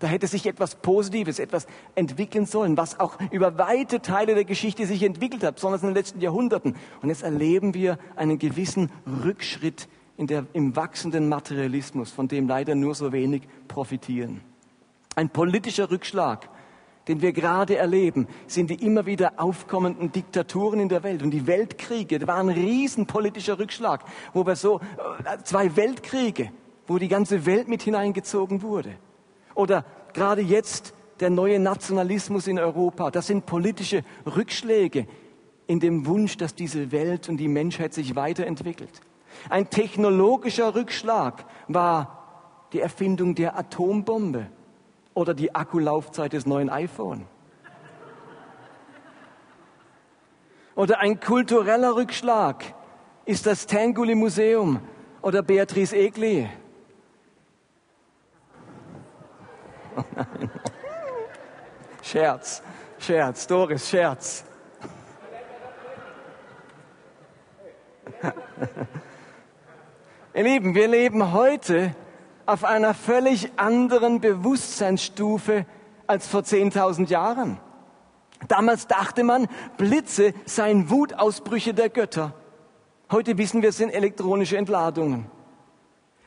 Da 0.00 0.08
hätte 0.08 0.26
sich 0.26 0.46
etwas 0.46 0.74
Positives, 0.74 1.38
etwas 1.38 1.68
entwickeln 1.94 2.44
sollen, 2.44 2.76
was 2.76 2.98
auch 2.98 3.16
über 3.30 3.56
weite 3.56 4.02
Teile 4.02 4.34
der 4.34 4.44
Geschichte 4.44 4.84
sich 4.84 5.04
entwickelt 5.04 5.44
hat, 5.44 5.54
besonders 5.54 5.82
in 5.82 5.90
den 5.90 5.94
letzten 5.94 6.20
Jahrhunderten. 6.20 6.74
Und 7.02 7.08
jetzt 7.08 7.22
erleben 7.22 7.72
wir 7.72 7.98
einen 8.16 8.40
gewissen 8.40 8.90
Rückschritt 9.24 9.88
in 10.16 10.26
der, 10.26 10.46
im 10.54 10.74
wachsenden 10.74 11.28
Materialismus, 11.28 12.10
von 12.10 12.26
dem 12.26 12.48
leider 12.48 12.74
nur 12.74 12.96
so 12.96 13.12
wenig 13.12 13.42
profitieren. 13.68 14.40
Ein 15.14 15.30
politischer 15.30 15.88
Rückschlag, 15.88 16.48
den 17.08 17.20
wir 17.20 17.32
gerade 17.32 17.76
erleben, 17.76 18.28
sind 18.46 18.70
die 18.70 18.84
immer 18.86 19.06
wieder 19.06 19.34
aufkommenden 19.36 20.12
Diktaturen 20.12 20.80
in 20.80 20.88
der 20.88 21.02
Welt 21.02 21.22
und 21.22 21.30
die 21.30 21.46
Weltkriege. 21.46 22.18
Das 22.18 22.28
war 22.28 22.36
ein 22.36 22.48
riesenpolitischer 22.48 23.58
Rückschlag, 23.58 24.04
wo 24.32 24.46
wir 24.46 24.56
so 24.56 24.78
äh, 24.78 25.42
zwei 25.42 25.74
Weltkriege, 25.76 26.50
wo 26.86 26.98
die 26.98 27.08
ganze 27.08 27.44
Welt 27.46 27.68
mit 27.68 27.82
hineingezogen 27.82 28.62
wurde. 28.62 28.94
Oder 29.54 29.84
gerade 30.12 30.42
jetzt 30.42 30.94
der 31.20 31.30
neue 31.30 31.58
Nationalismus 31.58 32.46
in 32.46 32.58
Europa. 32.58 33.10
Das 33.10 33.26
sind 33.26 33.46
politische 33.46 34.04
Rückschläge 34.26 35.06
in 35.66 35.80
dem 35.80 36.06
Wunsch, 36.06 36.36
dass 36.36 36.54
diese 36.54 36.92
Welt 36.92 37.28
und 37.28 37.36
die 37.36 37.48
Menschheit 37.48 37.94
sich 37.94 38.16
weiterentwickelt. 38.16 39.00
Ein 39.48 39.70
technologischer 39.70 40.74
Rückschlag 40.74 41.44
war 41.68 42.68
die 42.72 42.80
Erfindung 42.80 43.34
der 43.34 43.58
Atombombe 43.58 44.48
oder 45.14 45.34
die 45.34 45.54
Akkulaufzeit 45.54 46.32
des 46.32 46.46
neuen 46.46 46.70
iPhone. 46.70 47.26
Oder 50.74 51.00
ein 51.00 51.20
kultureller 51.20 51.96
Rückschlag 51.96 52.64
ist 53.26 53.44
das 53.46 53.66
Tanguli 53.66 54.14
Museum 54.14 54.80
oder 55.20 55.42
Beatrice 55.42 55.94
Egli. 55.94 56.48
Oh. 59.96 60.02
Scherz, 62.02 62.62
Scherz, 62.98 63.46
Doris, 63.46 63.88
Scherz. 63.88 64.44
Ihr 70.34 70.42
Lieben, 70.42 70.74
wir 70.74 70.88
leben 70.88 71.32
heute 71.32 71.94
auf 72.46 72.64
einer 72.64 72.94
völlig 72.94 73.52
anderen 73.56 74.20
Bewusstseinsstufe 74.20 75.66
als 76.06 76.26
vor 76.26 76.40
10.000 76.42 77.08
Jahren. 77.08 77.58
Damals 78.48 78.86
dachte 78.86 79.24
man, 79.24 79.46
Blitze 79.76 80.34
seien 80.44 80.90
Wutausbrüche 80.90 81.74
der 81.74 81.88
Götter. 81.88 82.34
Heute 83.10 83.38
wissen 83.38 83.62
wir, 83.62 83.68
es 83.68 83.76
sind 83.76 83.90
elektronische 83.90 84.56
Entladungen. 84.56 85.26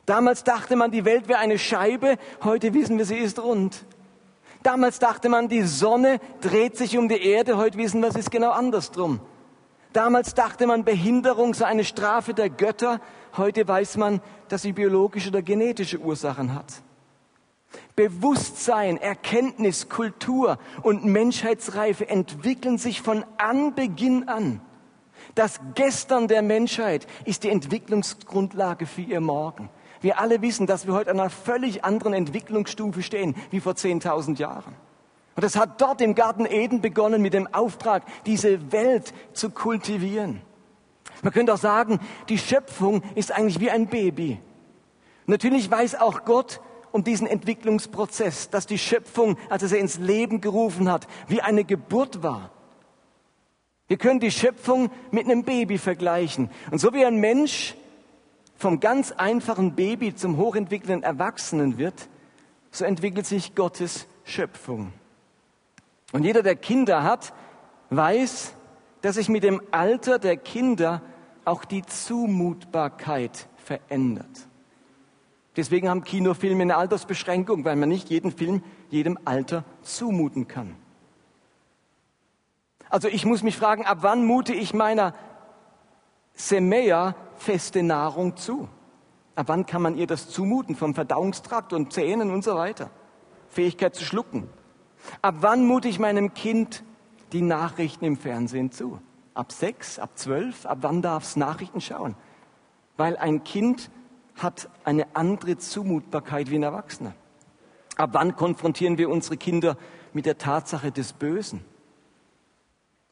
Damals 0.05 0.43
dachte 0.43 0.75
man, 0.75 0.91
die 0.91 1.03
Welt 1.03 1.27
wäre 1.27 1.39
eine 1.39 1.57
Scheibe, 1.57 2.17
heute 2.43 2.73
wissen 2.73 2.97
wir, 2.97 3.05
sie 3.05 3.17
ist 3.17 3.41
rund. 3.41 3.85
Damals 4.61 4.99
dachte 4.99 5.29
man, 5.29 5.47
die 5.47 5.63
Sonne 5.63 6.19
dreht 6.41 6.77
sich 6.77 6.97
um 6.97 7.09
die 7.09 7.21
Erde, 7.21 7.57
heute 7.57 7.77
wissen 7.77 8.01
wir, 8.01 8.09
es 8.09 8.15
ist 8.15 8.31
genau 8.31 8.51
andersrum. 8.51 9.19
Damals 9.93 10.33
dachte 10.33 10.67
man, 10.67 10.83
Behinderung 10.83 11.53
sei 11.53 11.65
eine 11.65 11.85
Strafe 11.85 12.33
der 12.33 12.49
Götter, 12.49 12.99
heute 13.37 13.67
weiß 13.67 13.97
man, 13.97 14.21
dass 14.49 14.61
sie 14.61 14.73
biologische 14.73 15.29
oder 15.29 15.41
genetische 15.41 15.99
Ursachen 15.99 16.53
hat. 16.53 16.81
Bewusstsein, 17.95 18.97
Erkenntnis, 18.97 19.89
Kultur 19.89 20.59
und 20.81 21.05
Menschheitsreife 21.05 22.07
entwickeln 22.07 22.77
sich 22.77 23.01
von 23.01 23.25
Anbeginn 23.37 24.27
an. 24.27 24.61
Das 25.33 25.59
Gestern 25.73 26.27
der 26.27 26.41
Menschheit 26.41 27.07
ist 27.25 27.43
die 27.43 27.49
Entwicklungsgrundlage 27.49 28.85
für 28.85 29.01
ihr 29.01 29.21
Morgen. 29.21 29.69
Wir 30.01 30.19
alle 30.19 30.41
wissen, 30.41 30.67
dass 30.67 30.85
wir 30.87 30.93
heute 30.93 31.11
an 31.11 31.19
einer 31.19 31.29
völlig 31.29 31.83
anderen 31.83 32.13
Entwicklungsstufe 32.13 33.01
stehen 33.01 33.35
wie 33.49 33.59
vor 33.59 33.73
10.000 33.73 34.37
Jahren. 34.37 34.75
Und 35.35 35.43
das 35.43 35.57
hat 35.57 35.81
dort 35.81 35.99
im 36.01 36.15
Garten 36.15 36.45
Eden 36.45 36.79
begonnen 36.79 37.21
mit 37.21 37.33
dem 37.33 37.53
Auftrag, 37.53 38.03
diese 38.25 38.71
Welt 38.71 39.13
zu 39.33 39.49
kultivieren. 39.49 40.41
Man 41.21 41.33
könnte 41.33 41.53
auch 41.53 41.59
sagen, 41.59 41.99
die 42.29 42.37
Schöpfung 42.37 43.01
ist 43.15 43.31
eigentlich 43.31 43.59
wie 43.59 43.71
ein 43.71 43.87
Baby. 43.87 44.39
Natürlich 45.27 45.69
weiß 45.69 45.95
auch 45.95 46.25
Gott 46.25 46.61
um 46.91 47.03
diesen 47.03 47.27
Entwicklungsprozess, 47.27 48.49
dass 48.49 48.67
die 48.67 48.77
Schöpfung, 48.77 49.37
als 49.49 49.63
er 49.63 49.69
sie 49.69 49.77
ins 49.77 49.97
Leben 49.97 50.39
gerufen 50.39 50.89
hat, 50.89 51.07
wie 51.27 51.41
eine 51.41 51.63
Geburt 51.63 52.23
war. 52.23 52.51
Wir 53.87 53.97
können 53.97 54.19
die 54.19 54.31
Schöpfung 54.31 54.89
mit 55.11 55.25
einem 55.25 55.43
Baby 55.43 55.77
vergleichen. 55.77 56.49
Und 56.71 56.79
so 56.79 56.93
wie 56.93 57.05
ein 57.05 57.17
Mensch 57.17 57.75
vom 58.57 58.79
ganz 58.79 59.11
einfachen 59.11 59.75
Baby 59.75 60.15
zum 60.15 60.37
hochentwickelten 60.37 61.03
Erwachsenen 61.03 61.77
wird, 61.77 62.07
so 62.71 62.85
entwickelt 62.85 63.25
sich 63.25 63.55
Gottes 63.55 64.07
Schöpfung. 64.23 64.91
Und 66.13 66.23
jeder, 66.23 66.41
der 66.41 66.55
Kinder 66.55 67.03
hat, 67.03 67.33
weiß, 67.89 68.54
dass 69.05 69.17
sich 69.17 69.29
mit 69.29 69.43
dem 69.43 69.61
Alter 69.69 70.17
der 70.17 70.35
Kinder 70.35 70.99
auch 71.43 71.63
die 71.63 71.85
Zumutbarkeit 71.85 73.47
verändert. 73.55 74.47
Deswegen 75.55 75.89
haben 75.89 76.03
Kinofilme 76.03 76.63
eine 76.63 76.75
Altersbeschränkung, 76.75 77.65
weil 77.65 77.75
man 77.75 77.87
nicht 77.87 78.09
jeden 78.09 78.31
Film 78.31 78.63
jedem 78.89 79.19
Alter 79.23 79.63
zumuten 79.83 80.47
kann. 80.47 80.75
Also 82.89 83.07
ich 83.07 83.27
muss 83.27 83.43
mich 83.43 83.55
fragen, 83.55 83.85
ab 83.85 83.99
wann 84.01 84.25
mute 84.25 84.55
ich 84.55 84.73
meiner 84.73 85.13
Semea 86.33 87.13
feste 87.35 87.83
Nahrung 87.83 88.37
zu? 88.37 88.67
Ab 89.35 89.49
wann 89.49 89.67
kann 89.67 89.83
man 89.83 89.95
ihr 89.95 90.07
das 90.07 90.29
zumuten 90.29 90.75
vom 90.75 90.95
Verdauungstrakt 90.95 91.73
und 91.73 91.93
Zähnen 91.93 92.31
und 92.31 92.43
so 92.43 92.55
weiter? 92.55 92.89
Fähigkeit 93.49 93.93
zu 93.93 94.03
schlucken. 94.03 94.49
Ab 95.21 95.35
wann 95.41 95.63
mute 95.63 95.89
ich 95.89 95.99
meinem 95.99 96.33
Kind 96.33 96.83
die 97.31 97.41
Nachrichten 97.41 98.05
im 98.05 98.17
Fernsehen 98.17 98.71
zu? 98.71 98.99
Ab 99.33 99.51
sechs, 99.51 99.99
ab 99.99 100.11
zwölf, 100.15 100.65
ab 100.65 100.79
wann 100.81 101.01
darf 101.01 101.23
es 101.23 101.35
Nachrichten 101.35 101.81
schauen? 101.81 102.15
Weil 102.97 103.17
ein 103.17 103.43
Kind 103.43 103.89
hat 104.35 104.69
eine 104.83 105.15
andere 105.15 105.57
Zumutbarkeit 105.57 106.49
wie 106.49 106.55
ein 106.55 106.63
Erwachsener. 106.63 107.13
Ab 107.97 108.11
wann 108.13 108.35
konfrontieren 108.35 108.97
wir 108.97 109.09
unsere 109.09 109.37
Kinder 109.37 109.77
mit 110.13 110.25
der 110.25 110.37
Tatsache 110.37 110.91
des 110.91 111.13
Bösen? 111.13 111.63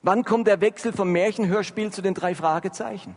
Wann 0.01 0.25
kommt 0.25 0.47
der 0.47 0.59
Wechsel 0.59 0.91
vom 0.91 1.11
Märchenhörspiel 1.11 1.91
zu 1.91 2.01
den 2.01 2.13
drei 2.13 2.35
Fragezeichen? 2.35 3.15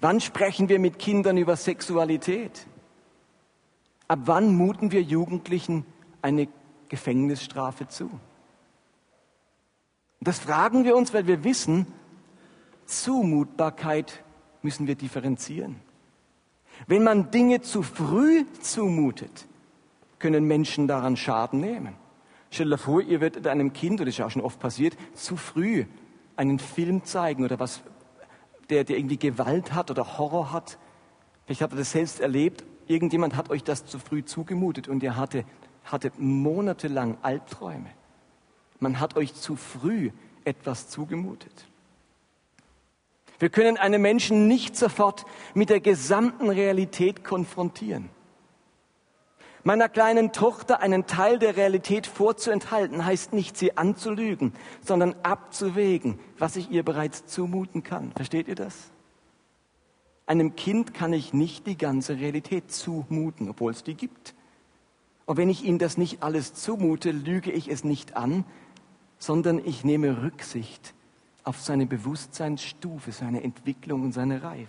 Wann 0.00 0.20
sprechen 0.20 0.68
wir 0.68 0.80
mit 0.80 0.98
Kindern 0.98 1.36
über 1.36 1.56
Sexualität? 1.56 2.66
Ab 4.08 4.20
wann 4.24 4.54
muten 4.54 4.90
wir 4.90 5.02
Jugendlichen 5.02 5.86
eine 6.20 6.48
Gefängnisstrafe 6.88 7.88
zu? 7.88 8.10
Das 10.24 10.38
fragen 10.38 10.84
wir 10.84 10.96
uns, 10.96 11.12
weil 11.12 11.26
wir 11.26 11.44
wissen, 11.44 11.86
Zumutbarkeit 12.86 14.24
müssen 14.62 14.86
wir 14.86 14.94
differenzieren. 14.94 15.76
Wenn 16.86 17.04
man 17.04 17.30
Dinge 17.30 17.60
zu 17.60 17.82
früh 17.82 18.44
zumutet, 18.60 19.46
können 20.18 20.44
Menschen 20.44 20.88
daran 20.88 21.16
Schaden 21.16 21.60
nehmen. 21.60 21.94
Stell 22.50 22.70
dir 22.70 22.78
vor, 22.78 23.02
ihr 23.02 23.20
werdet 23.20 23.46
einem 23.46 23.72
Kind, 23.74 24.00
oder 24.00 24.06
das 24.06 24.14
ist 24.14 24.18
ja 24.18 24.26
auch 24.26 24.30
schon 24.30 24.42
oft 24.42 24.58
passiert, 24.58 24.96
zu 25.12 25.36
früh 25.36 25.84
einen 26.36 26.58
Film 26.58 27.04
zeigen 27.04 27.44
oder 27.44 27.58
was, 27.60 27.82
der, 28.70 28.84
der 28.84 28.96
irgendwie 28.96 29.18
Gewalt 29.18 29.74
hat 29.74 29.90
oder 29.90 30.18
Horror 30.18 30.52
hat. 30.52 30.78
Vielleicht 31.44 31.60
habt 31.60 31.74
ihr 31.74 31.78
das 31.78 31.92
selbst 31.92 32.20
erlebt. 32.20 32.64
Irgendjemand 32.86 33.36
hat 33.36 33.50
euch 33.50 33.62
das 33.62 33.84
zu 33.84 33.98
früh 33.98 34.24
zugemutet 34.24 34.88
und 34.88 35.02
ihr 35.02 35.16
hattet, 35.16 35.46
hattet 35.84 36.18
monatelang 36.18 37.18
Albträume. 37.20 37.90
Man 38.84 39.00
hat 39.00 39.16
euch 39.16 39.32
zu 39.32 39.56
früh 39.56 40.10
etwas 40.44 40.90
zugemutet. 40.90 41.64
Wir 43.38 43.48
können 43.48 43.78
einen 43.78 44.02
Menschen 44.02 44.46
nicht 44.46 44.76
sofort 44.76 45.24
mit 45.54 45.70
der 45.70 45.80
gesamten 45.80 46.50
Realität 46.50 47.24
konfrontieren. 47.24 48.10
Meiner 49.62 49.88
kleinen 49.88 50.32
Tochter 50.32 50.80
einen 50.80 51.06
Teil 51.06 51.38
der 51.38 51.56
Realität 51.56 52.06
vorzuenthalten, 52.06 53.06
heißt 53.06 53.32
nicht, 53.32 53.56
sie 53.56 53.78
anzulügen, 53.78 54.52
sondern 54.82 55.14
abzuwägen, 55.22 56.18
was 56.38 56.56
ich 56.56 56.70
ihr 56.70 56.82
bereits 56.82 57.24
zumuten 57.24 57.84
kann. 57.84 58.12
Versteht 58.12 58.48
ihr 58.48 58.54
das? 58.54 58.90
Einem 60.26 60.56
Kind 60.56 60.92
kann 60.92 61.14
ich 61.14 61.32
nicht 61.32 61.66
die 61.66 61.78
ganze 61.78 62.18
Realität 62.18 62.70
zumuten, 62.70 63.48
obwohl 63.48 63.72
es 63.72 63.82
die 63.82 63.94
gibt. 63.94 64.34
Und 65.24 65.38
wenn 65.38 65.48
ich 65.48 65.64
ihm 65.64 65.78
das 65.78 65.96
nicht 65.96 66.22
alles 66.22 66.52
zumute, 66.52 67.12
lüge 67.12 67.50
ich 67.50 67.68
es 67.68 67.82
nicht 67.82 68.14
an, 68.14 68.44
sondern 69.24 69.64
ich 69.64 69.84
nehme 69.84 70.22
Rücksicht 70.22 70.92
auf 71.44 71.58
seine 71.58 71.86
Bewusstseinsstufe, 71.86 73.10
seine 73.10 73.42
Entwicklung 73.42 74.02
und 74.02 74.12
seine 74.12 74.42
Reife. 74.42 74.68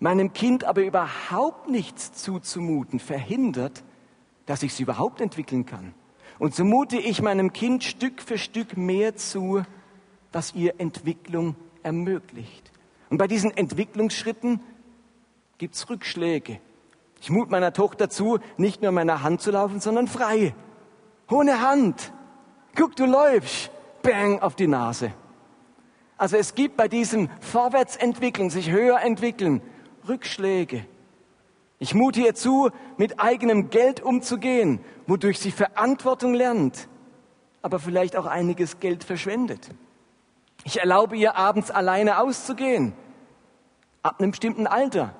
Meinem 0.00 0.32
Kind 0.32 0.64
aber 0.64 0.82
überhaupt 0.82 1.68
nichts 1.68 2.12
zuzumuten, 2.12 2.98
verhindert, 2.98 3.84
dass 4.46 4.64
ich 4.64 4.74
sie 4.74 4.82
überhaupt 4.82 5.20
entwickeln 5.20 5.64
kann. 5.64 5.94
Und 6.40 6.56
so 6.56 6.64
mute 6.64 6.96
ich 6.98 7.22
meinem 7.22 7.52
Kind 7.52 7.84
Stück 7.84 8.20
für 8.20 8.38
Stück 8.38 8.76
mehr 8.76 9.14
zu, 9.14 9.62
was 10.32 10.54
ihr 10.54 10.74
Entwicklung 10.78 11.54
ermöglicht. 11.84 12.72
Und 13.10 13.18
bei 13.18 13.28
diesen 13.28 13.56
Entwicklungsschritten 13.56 14.60
gibt's 15.58 15.88
Rückschläge. 15.88 16.60
Ich 17.20 17.30
mute 17.30 17.52
meiner 17.52 17.72
Tochter 17.72 18.10
zu, 18.10 18.40
nicht 18.56 18.82
nur 18.82 18.90
meiner 18.90 19.22
Hand 19.22 19.40
zu 19.40 19.52
laufen, 19.52 19.78
sondern 19.80 20.08
frei. 20.08 20.54
Ohne 21.30 21.60
Hand. 21.60 22.12
Guck, 22.74 22.96
du 22.96 23.06
läufst. 23.06 23.70
Bang 24.02 24.40
auf 24.40 24.54
die 24.54 24.68
Nase. 24.68 25.12
Also 26.16 26.36
es 26.36 26.54
gibt 26.54 26.76
bei 26.76 26.88
diesem 26.88 27.28
Vorwärtsentwickeln, 27.40 28.50
sich 28.50 28.70
höher 28.70 29.00
entwickeln, 29.00 29.60
Rückschläge. 30.08 30.84
Ich 31.78 31.94
mute 31.94 32.20
ihr 32.20 32.34
zu, 32.34 32.70
mit 32.96 33.20
eigenem 33.20 33.70
Geld 33.70 34.00
umzugehen, 34.00 34.80
wodurch 35.06 35.38
sie 35.38 35.52
Verantwortung 35.52 36.34
lernt, 36.34 36.88
aber 37.62 37.78
vielleicht 37.78 38.16
auch 38.16 38.26
einiges 38.26 38.80
Geld 38.80 39.04
verschwendet. 39.04 39.70
Ich 40.64 40.80
erlaube 40.80 41.16
ihr 41.16 41.36
abends 41.36 41.70
alleine 41.70 42.18
auszugehen, 42.18 42.94
ab 44.02 44.16
einem 44.18 44.32
bestimmten 44.32 44.66
Alter. 44.66 45.14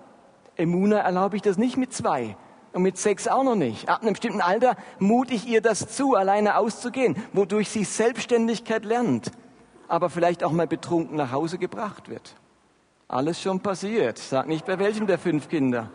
Emuna 0.56 0.98
erlaube 0.98 1.36
ich 1.36 1.42
das 1.42 1.58
nicht 1.58 1.76
mit 1.76 1.92
zwei 1.92 2.36
und 2.72 2.82
mit 2.82 2.98
sechs 2.98 3.28
auch 3.28 3.44
noch 3.44 3.54
nicht. 3.54 3.88
Ab 3.88 4.02
einem 4.02 4.12
bestimmten 4.12 4.40
Alter 4.40 4.76
mute 4.98 5.34
ich 5.34 5.46
ihr 5.46 5.60
das 5.60 5.88
zu, 5.88 6.14
alleine 6.14 6.56
auszugehen, 6.56 7.16
wodurch 7.32 7.68
sie 7.68 7.84
Selbstständigkeit 7.84 8.84
lernt, 8.84 9.32
aber 9.88 10.10
vielleicht 10.10 10.44
auch 10.44 10.52
mal 10.52 10.66
betrunken 10.66 11.16
nach 11.16 11.32
Hause 11.32 11.58
gebracht 11.58 12.08
wird. 12.08 12.36
Alles 13.08 13.40
schon 13.40 13.60
passiert. 13.60 14.18
Sag 14.18 14.46
nicht 14.48 14.66
bei 14.66 14.78
welchem 14.78 15.06
der 15.06 15.18
fünf 15.18 15.48
Kinder. 15.48 15.90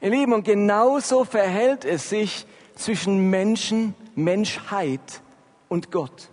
Ihr 0.00 0.10
Lieben, 0.10 0.32
und 0.32 0.44
genauso 0.44 1.24
verhält 1.24 1.84
es 1.84 2.08
sich 2.10 2.46
zwischen 2.74 3.30
Menschen, 3.30 3.94
Menschheit 4.14 5.22
und 5.68 5.90
Gott. 5.90 6.30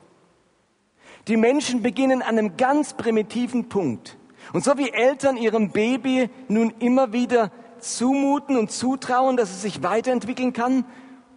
Die 1.28 1.38
Menschen 1.38 1.82
beginnen 1.82 2.22
an 2.22 2.38
einem 2.38 2.58
ganz 2.58 2.94
primitiven 2.94 3.70
Punkt. 3.70 4.18
Und 4.54 4.64
so 4.64 4.78
wie 4.78 4.92
Eltern 4.92 5.38
ihrem 5.38 5.72
Baby 5.72 6.30
nun 6.48 6.74
immer 6.80 7.14
wieder 7.14 7.52
zumuten 7.80 8.58
und 8.58 8.72
zutrauen, 8.72 9.38
dass 9.38 9.50
es 9.52 9.62
sich 9.62 9.84
weiterentwickeln 9.84 10.54
kann, 10.54 10.86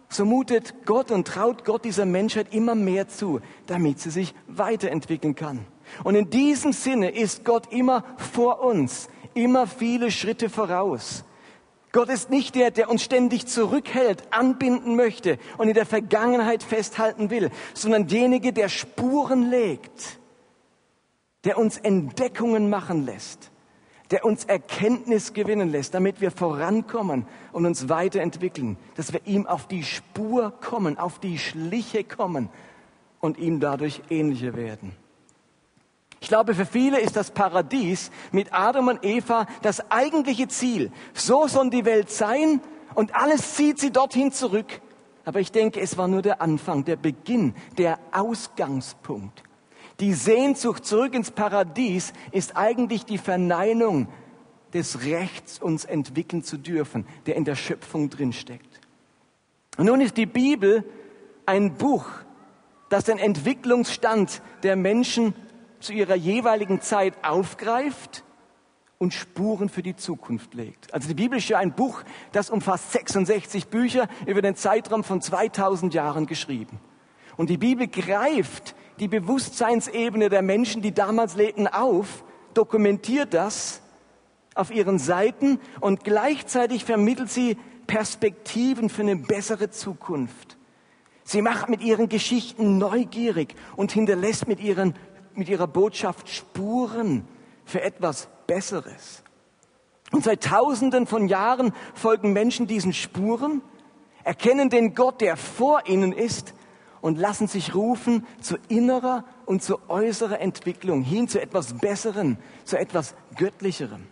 so 0.09 0.25
mutet 0.25 0.85
Gott 0.85 1.11
und 1.11 1.27
traut 1.27 1.65
Gott 1.65 1.83
dieser 1.83 2.05
Menschheit 2.05 2.53
immer 2.53 2.75
mehr 2.75 3.07
zu, 3.07 3.41
damit 3.67 3.99
sie 3.99 4.11
sich 4.11 4.35
weiterentwickeln 4.47 5.35
kann. 5.35 5.65
Und 6.03 6.15
in 6.15 6.29
diesem 6.29 6.73
Sinne 6.73 7.09
ist 7.09 7.43
Gott 7.43 7.71
immer 7.71 8.03
vor 8.17 8.61
uns, 8.63 9.09
immer 9.33 9.67
viele 9.67 10.11
Schritte 10.11 10.49
voraus. 10.49 11.23
Gott 11.91 12.09
ist 12.09 12.29
nicht 12.29 12.55
der, 12.55 12.71
der 12.71 12.89
uns 12.89 13.03
ständig 13.03 13.47
zurückhält, 13.47 14.23
anbinden 14.31 14.95
möchte 14.95 15.37
und 15.57 15.69
in 15.69 15.73
der 15.73 15.85
Vergangenheit 15.85 16.61
festhalten 16.61 17.29
will, 17.29 17.51
sondern 17.73 18.07
derjenige, 18.07 18.51
der 18.51 18.67
Spuren 18.67 19.49
legt, 19.49 20.19
der 21.45 21.57
uns 21.57 21.77
Entdeckungen 21.77 22.69
machen 22.69 23.05
lässt, 23.05 23.51
der 24.11 24.25
uns 24.25 24.45
Erkenntnis 24.45 25.33
gewinnen 25.33 25.69
lässt, 25.71 25.93
damit 25.93 26.19
wir 26.19 26.31
vorankommen 26.31 27.25
und 27.53 27.65
uns 27.65 27.87
weiterentwickeln, 27.87 28.77
dass 28.95 29.13
wir 29.13 29.25
ihm 29.25 29.47
auf 29.47 29.67
die 29.67 29.83
Spur 29.83 30.51
kommen, 30.59 30.97
auf 30.97 31.19
die 31.19 31.37
Schliche 31.37 32.03
kommen 32.03 32.49
und 33.19 33.37
ihm 33.37 33.59
dadurch 33.59 34.01
ähnlicher 34.09 34.55
werden. 34.55 34.95
Ich 36.19 36.29
glaube, 36.29 36.55
für 36.55 36.65
viele 36.65 36.99
ist 36.99 37.15
das 37.15 37.29
Paradies 37.29 38.09
mit 38.31 38.51
Adam 38.51 38.87
und 38.87 39.05
Eva 39.05 39.45
das 39.61 39.91
eigentliche 39.91 40.47
Ziel. 40.47 40.91
So 41.13 41.47
soll 41.47 41.69
die 41.69 41.85
Welt 41.85 42.09
sein 42.09 42.61
und 42.95 43.13
alles 43.13 43.53
zieht 43.53 43.79
sie 43.79 43.91
dorthin 43.91 44.31
zurück. 44.31 44.81
Aber 45.23 45.39
ich 45.39 45.51
denke, 45.51 45.79
es 45.79 45.97
war 45.97 46.07
nur 46.07 46.23
der 46.23 46.41
Anfang, 46.41 46.83
der 46.85 46.95
Beginn, 46.95 47.53
der 47.77 47.99
Ausgangspunkt. 48.11 49.44
Die 49.99 50.13
Sehnsucht 50.13 50.85
zurück 50.85 51.13
ins 51.13 51.31
Paradies 51.31 52.11
ist 52.31 52.57
eigentlich 52.57 53.05
die 53.05 53.17
Verneinung 53.17 54.07
des 54.73 55.03
Rechts, 55.05 55.59
uns 55.59 55.85
entwickeln 55.85 56.43
zu 56.43 56.57
dürfen, 56.57 57.05
der 57.25 57.35
in 57.35 57.45
der 57.45 57.55
Schöpfung 57.55 58.09
drinsteckt. 58.09 58.81
Und 59.77 59.85
nun 59.85 60.01
ist 60.01 60.17
die 60.17 60.25
Bibel 60.25 60.83
ein 61.45 61.75
Buch, 61.75 62.05
das 62.89 63.05
den 63.05 63.17
Entwicklungsstand 63.17 64.41
der 64.63 64.75
Menschen 64.75 65.33
zu 65.79 65.93
ihrer 65.93 66.15
jeweiligen 66.15 66.81
Zeit 66.81 67.13
aufgreift 67.23 68.23
und 68.97 69.13
Spuren 69.13 69.69
für 69.69 69.83
die 69.83 69.95
Zukunft 69.95 70.53
legt. 70.53 70.93
Also 70.93 71.07
die 71.07 71.13
Bibel 71.13 71.37
ist 71.37 71.49
ja 71.49 71.57
ein 71.57 71.73
Buch, 71.73 72.03
das 72.31 72.49
umfasst 72.49 72.91
66 72.91 73.67
Bücher 73.67 74.07
über 74.25 74.41
den 74.41 74.55
Zeitraum 74.55 75.03
von 75.03 75.21
2000 75.21 75.93
Jahren 75.93 76.25
geschrieben. 76.25 76.79
Und 77.37 77.49
die 77.49 77.57
Bibel 77.57 77.87
greift 77.87 78.75
die 78.99 79.07
Bewusstseinsebene 79.07 80.29
der 80.29 80.41
Menschen, 80.41 80.81
die 80.81 80.93
damals 80.93 81.35
lebten, 81.35 81.67
auf, 81.67 82.23
dokumentiert 82.53 83.33
das 83.33 83.81
auf 84.53 84.71
ihren 84.71 84.99
Seiten 84.99 85.59
und 85.81 86.03
gleichzeitig 86.03 86.85
vermittelt 86.85 87.29
sie 87.29 87.57
Perspektiven 87.87 88.89
für 88.89 89.01
eine 89.01 89.17
bessere 89.17 89.69
Zukunft. 89.69 90.57
Sie 91.23 91.41
macht 91.41 91.69
mit 91.69 91.81
ihren 91.81 92.07
Geschichten 92.07 92.77
neugierig 92.77 93.55
und 93.75 93.91
hinterlässt 93.91 94.47
mit 94.47 94.59
ihren 94.59 94.95
mit 95.35 95.49
ihrer 95.49 95.67
Botschaft 95.67 96.29
Spuren 96.29 97.27
für 97.65 97.81
etwas 97.81 98.29
Besseres. 98.47 99.23
Und 100.11 100.23
seit 100.23 100.43
Tausenden 100.43 101.07
von 101.07 101.27
Jahren 101.27 101.73
folgen 101.93 102.33
Menschen 102.33 102.67
diesen 102.67 102.93
Spuren, 102.93 103.61
erkennen 104.23 104.69
den 104.69 104.95
Gott, 104.95 105.21
der 105.21 105.35
vor 105.35 105.87
ihnen 105.87 106.13
ist, 106.13 106.53
und 107.05 107.19
lassen 107.19 107.45
sich 107.45 107.75
rufen 107.75 108.25
zu 108.41 108.57
innerer 108.67 109.25
und 109.45 109.61
zu 109.61 109.77
äußerer 109.89 110.39
Entwicklung, 110.39 111.03
hin 111.03 111.27
zu 111.27 111.39
etwas 111.39 111.75
Besseren, 111.75 112.39
zu 112.63 112.79
etwas 112.79 113.13
Göttlicherem. 113.37 114.07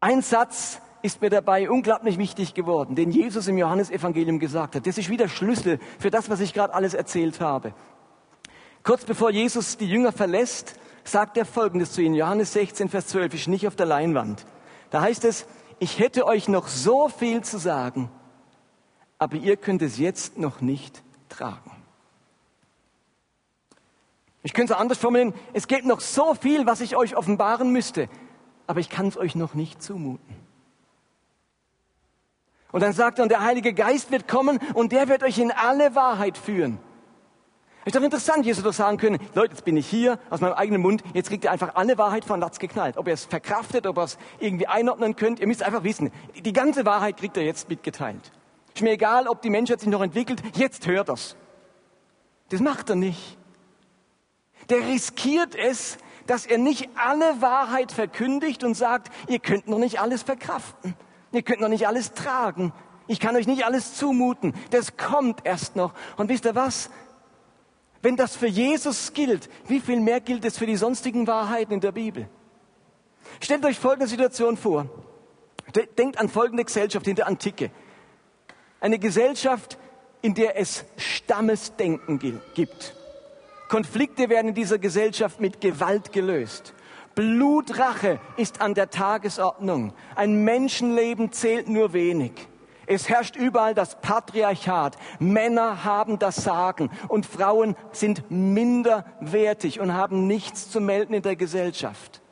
Ein 0.00 0.22
Satz 0.22 0.80
ist 1.02 1.20
mir 1.20 1.28
dabei 1.28 1.68
unglaublich 1.68 2.16
wichtig 2.16 2.54
geworden, 2.54 2.94
den 2.94 3.10
Jesus 3.10 3.48
im 3.48 3.58
Johannesevangelium 3.58 4.38
gesagt 4.38 4.74
hat. 4.74 4.86
Das 4.86 4.96
ist 4.96 5.10
wieder 5.10 5.28
Schlüssel 5.28 5.78
für 5.98 6.10
das, 6.10 6.30
was 6.30 6.40
ich 6.40 6.54
gerade 6.54 6.72
alles 6.72 6.94
erzählt 6.94 7.38
habe. 7.38 7.74
Kurz 8.82 9.04
bevor 9.04 9.30
Jesus 9.30 9.76
die 9.76 9.90
Jünger 9.90 10.12
verlässt, 10.12 10.80
sagt 11.04 11.36
er 11.36 11.44
Folgendes 11.44 11.92
zu 11.92 12.00
ihnen. 12.00 12.14
Johannes 12.14 12.54
16, 12.54 12.88
Vers 12.88 13.08
12 13.08 13.34
ist 13.34 13.48
nicht 13.48 13.66
auf 13.66 13.76
der 13.76 13.84
Leinwand. 13.84 14.46
Da 14.88 15.02
heißt 15.02 15.26
es, 15.26 15.44
ich 15.80 15.98
hätte 15.98 16.26
euch 16.26 16.48
noch 16.48 16.66
so 16.66 17.10
viel 17.10 17.42
zu 17.42 17.58
sagen, 17.58 18.10
aber 19.20 19.36
ihr 19.36 19.56
könnt 19.56 19.82
es 19.82 19.98
jetzt 19.98 20.38
noch 20.38 20.62
nicht 20.62 21.02
tragen. 21.28 21.70
Ich 24.42 24.54
könnte 24.54 24.72
es 24.72 24.78
anders 24.78 24.98
formulieren, 24.98 25.34
es 25.52 25.68
gibt 25.68 25.84
noch 25.84 26.00
so 26.00 26.34
viel, 26.34 26.66
was 26.66 26.80
ich 26.80 26.96
euch 26.96 27.14
offenbaren 27.14 27.70
müsste, 27.70 28.08
aber 28.66 28.80
ich 28.80 28.88
kann 28.88 29.06
es 29.06 29.18
euch 29.18 29.34
noch 29.34 29.52
nicht 29.52 29.82
zumuten. 29.82 30.34
Und 32.72 32.80
dann 32.80 32.94
sagt 32.94 33.18
er, 33.18 33.24
und 33.24 33.28
der 33.28 33.44
Heilige 33.44 33.74
Geist 33.74 34.10
wird 34.10 34.26
kommen 34.26 34.58
und 34.72 34.92
der 34.92 35.08
wird 35.08 35.22
euch 35.22 35.38
in 35.38 35.52
alle 35.52 35.94
Wahrheit 35.94 36.38
führen. 36.38 36.78
Ist 37.84 37.96
doch 37.96 38.02
interessant, 38.02 38.46
Jesus 38.46 38.64
doch 38.64 38.72
sagen 38.72 38.96
können, 38.96 39.18
Leute, 39.34 39.52
jetzt 39.52 39.64
bin 39.64 39.76
ich 39.76 39.86
hier 39.86 40.18
aus 40.30 40.40
meinem 40.40 40.54
eigenen 40.54 40.80
Mund, 40.80 41.02
jetzt 41.12 41.28
kriegt 41.28 41.44
ihr 41.44 41.50
einfach 41.50 41.74
alle 41.74 41.98
Wahrheit 41.98 42.24
von 42.24 42.40
Latz 42.40 42.58
geknallt. 42.58 42.96
Ob 42.96 43.06
ihr 43.06 43.14
es 43.14 43.26
verkraftet, 43.26 43.86
ob 43.86 43.98
ihr 43.98 44.04
es 44.04 44.18
irgendwie 44.38 44.66
einordnen 44.66 45.16
könnt, 45.16 45.40
ihr 45.40 45.46
müsst 45.46 45.62
einfach 45.62 45.84
wissen, 45.84 46.10
die 46.34 46.52
ganze 46.54 46.86
Wahrheit 46.86 47.18
kriegt 47.18 47.36
ihr 47.36 47.44
jetzt 47.44 47.68
mitgeteilt. 47.68 48.32
Ist 48.80 48.84
mir 48.84 48.92
egal, 48.92 49.28
ob 49.28 49.42
die 49.42 49.50
Menschheit 49.50 49.80
sich 49.80 49.90
noch 49.90 50.00
entwickelt, 50.00 50.42
jetzt 50.56 50.86
hört 50.86 51.10
das. 51.10 51.36
Das 52.48 52.60
macht 52.60 52.88
er 52.88 52.96
nicht. 52.96 53.36
Der 54.70 54.78
riskiert 54.78 55.54
es, 55.54 55.98
dass 56.26 56.46
er 56.46 56.56
nicht 56.56 56.88
alle 56.94 57.42
Wahrheit 57.42 57.92
verkündigt 57.92 58.64
und 58.64 58.72
sagt, 58.72 59.12
ihr 59.28 59.38
könnt 59.38 59.68
noch 59.68 59.76
nicht 59.76 60.00
alles 60.00 60.22
verkraften. 60.22 60.94
Ihr 61.30 61.42
könnt 61.42 61.60
noch 61.60 61.68
nicht 61.68 61.86
alles 61.88 62.14
tragen. 62.14 62.72
Ich 63.06 63.20
kann 63.20 63.36
euch 63.36 63.46
nicht 63.46 63.66
alles 63.66 63.96
zumuten. 63.96 64.54
Das 64.70 64.96
kommt 64.96 65.44
erst 65.44 65.76
noch. 65.76 65.92
Und 66.16 66.30
wisst 66.30 66.46
ihr 66.46 66.54
was? 66.54 66.88
Wenn 68.00 68.16
das 68.16 68.34
für 68.34 68.48
Jesus 68.48 69.12
gilt, 69.12 69.50
wie 69.68 69.80
viel 69.80 70.00
mehr 70.00 70.22
gilt 70.22 70.46
es 70.46 70.56
für 70.56 70.64
die 70.64 70.76
sonstigen 70.76 71.26
Wahrheiten 71.26 71.74
in 71.74 71.80
der 71.80 71.92
Bibel? 71.92 72.30
Stellt 73.42 73.62
euch 73.66 73.78
folgende 73.78 74.06
Situation 74.06 74.56
vor. 74.56 74.86
Denkt 75.98 76.18
an 76.18 76.30
folgende 76.30 76.64
Gesellschaft 76.64 77.06
in 77.06 77.16
der 77.16 77.26
Antike. 77.26 77.70
Eine 78.80 78.98
Gesellschaft, 78.98 79.78
in 80.22 80.34
der 80.34 80.58
es 80.58 80.84
Stammesdenken 80.96 82.18
gibt. 82.54 82.94
Konflikte 83.68 84.28
werden 84.28 84.48
in 84.48 84.54
dieser 84.54 84.78
Gesellschaft 84.78 85.38
mit 85.40 85.60
Gewalt 85.60 86.12
gelöst. 86.12 86.74
Blutrache 87.14 88.18
ist 88.36 88.60
an 88.60 88.74
der 88.74 88.90
Tagesordnung. 88.90 89.92
Ein 90.16 90.44
Menschenleben 90.44 91.30
zählt 91.32 91.68
nur 91.68 91.92
wenig. 91.92 92.32
Es 92.86 93.08
herrscht 93.08 93.36
überall 93.36 93.74
das 93.74 94.00
Patriarchat. 94.00 94.96
Männer 95.18 95.84
haben 95.84 96.18
das 96.18 96.36
Sagen 96.36 96.90
und 97.08 97.26
Frauen 97.26 97.76
sind 97.92 98.30
minderwertig 98.30 99.78
und 99.78 99.94
haben 99.94 100.26
nichts 100.26 100.70
zu 100.70 100.80
melden 100.80 101.14
in 101.14 101.22
der 101.22 101.36
Gesellschaft. 101.36 102.22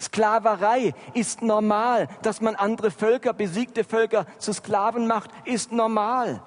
Sklaverei 0.00 0.94
ist 1.14 1.42
normal. 1.42 2.08
Dass 2.22 2.40
man 2.40 2.54
andere 2.54 2.90
Völker, 2.90 3.32
besiegte 3.32 3.84
Völker 3.84 4.26
zu 4.38 4.52
Sklaven 4.52 5.06
macht, 5.06 5.30
ist 5.44 5.72
normal. 5.72 6.42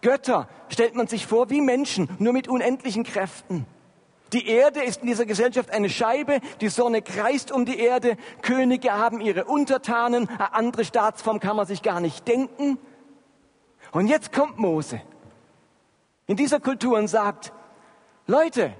Götter 0.00 0.48
stellt 0.68 0.94
man 0.94 1.06
sich 1.06 1.26
vor 1.26 1.50
wie 1.50 1.60
Menschen, 1.60 2.08
nur 2.18 2.32
mit 2.32 2.48
unendlichen 2.48 3.04
Kräften. 3.04 3.66
Die 4.32 4.48
Erde 4.48 4.82
ist 4.82 5.02
in 5.02 5.06
dieser 5.06 5.24
Gesellschaft 5.24 5.70
eine 5.70 5.88
Scheibe, 5.88 6.40
die 6.60 6.68
Sonne 6.68 7.00
kreist 7.00 7.52
um 7.52 7.64
die 7.64 7.78
Erde, 7.78 8.16
Könige 8.42 8.92
haben 8.92 9.20
ihre 9.20 9.44
Untertanen, 9.44 10.28
eine 10.28 10.54
andere 10.54 10.84
Staatsform 10.84 11.38
kann 11.38 11.56
man 11.56 11.66
sich 11.66 11.82
gar 11.82 12.00
nicht 12.00 12.26
denken. 12.26 12.78
Und 13.92 14.08
jetzt 14.08 14.32
kommt 14.32 14.58
Mose 14.58 15.00
in 16.26 16.36
dieser 16.36 16.58
Kultur 16.58 16.98
und 16.98 17.06
sagt, 17.06 17.52
Leute, 18.26 18.72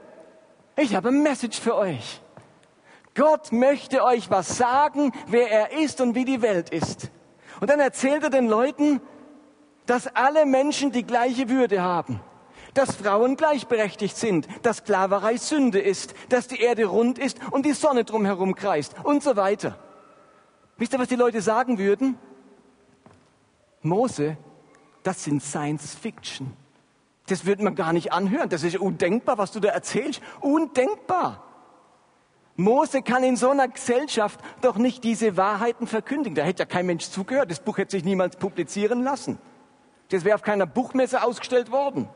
ich 0.76 0.96
habe 0.96 1.08
ein 1.08 1.22
Message 1.22 1.60
für 1.60 1.76
euch. 1.76 2.20
Gott 3.16 3.50
möchte 3.50 4.04
euch 4.04 4.30
was 4.30 4.56
sagen, 4.56 5.12
wer 5.26 5.50
er 5.50 5.72
ist 5.72 6.00
und 6.00 6.14
wie 6.14 6.24
die 6.24 6.42
Welt 6.42 6.70
ist. 6.70 7.10
Und 7.60 7.70
dann 7.70 7.80
erzählt 7.80 8.22
er 8.22 8.30
den 8.30 8.46
Leuten, 8.46 9.00
dass 9.86 10.06
alle 10.14 10.46
Menschen 10.46 10.92
die 10.92 11.04
gleiche 11.04 11.48
Würde 11.48 11.82
haben 11.82 12.20
dass 12.76 12.96
Frauen 12.96 13.36
gleichberechtigt 13.36 14.16
sind, 14.16 14.46
dass 14.62 14.78
Sklaverei 14.78 15.38
Sünde 15.38 15.80
ist, 15.80 16.14
dass 16.28 16.46
die 16.46 16.60
Erde 16.60 16.84
rund 16.84 17.18
ist 17.18 17.38
und 17.50 17.64
die 17.64 17.72
Sonne 17.72 18.04
drumherum 18.04 18.54
kreist 18.54 18.94
und 19.02 19.22
so 19.22 19.34
weiter. 19.36 19.78
Wisst 20.76 20.92
ihr, 20.92 20.98
was 20.98 21.08
die 21.08 21.16
Leute 21.16 21.40
sagen 21.40 21.78
würden? 21.78 22.18
Mose, 23.80 24.36
das 25.02 25.24
sind 25.24 25.42
Science 25.42 25.94
Fiction. 25.94 26.54
Das 27.28 27.46
würde 27.46 27.64
man 27.64 27.74
gar 27.74 27.92
nicht 27.92 28.12
anhören. 28.12 28.50
Das 28.50 28.62
ist 28.62 28.76
undenkbar, 28.76 29.38
was 29.38 29.52
du 29.52 29.60
da 29.60 29.70
erzählst. 29.70 30.20
Undenkbar. 30.40 31.45
Mose 32.56 33.02
kann 33.02 33.22
in 33.22 33.36
so 33.36 33.50
einer 33.50 33.68
Gesellschaft 33.68 34.40
doch 34.62 34.76
nicht 34.76 35.04
diese 35.04 35.36
Wahrheiten 35.36 35.86
verkündigen. 35.86 36.34
Da 36.34 36.42
hätte 36.42 36.62
ja 36.62 36.66
kein 36.66 36.86
Mensch 36.86 37.08
zugehört. 37.10 37.50
Das 37.50 37.60
Buch 37.60 37.78
hätte 37.78 37.92
sich 37.92 38.04
niemals 38.04 38.36
publizieren 38.36 39.02
lassen. 39.02 39.38
Das 40.08 40.24
wäre 40.24 40.34
auf 40.34 40.42
keiner 40.42 40.66
Buchmesse 40.66 41.22
ausgestellt 41.22 41.70
worden. 41.70 42.08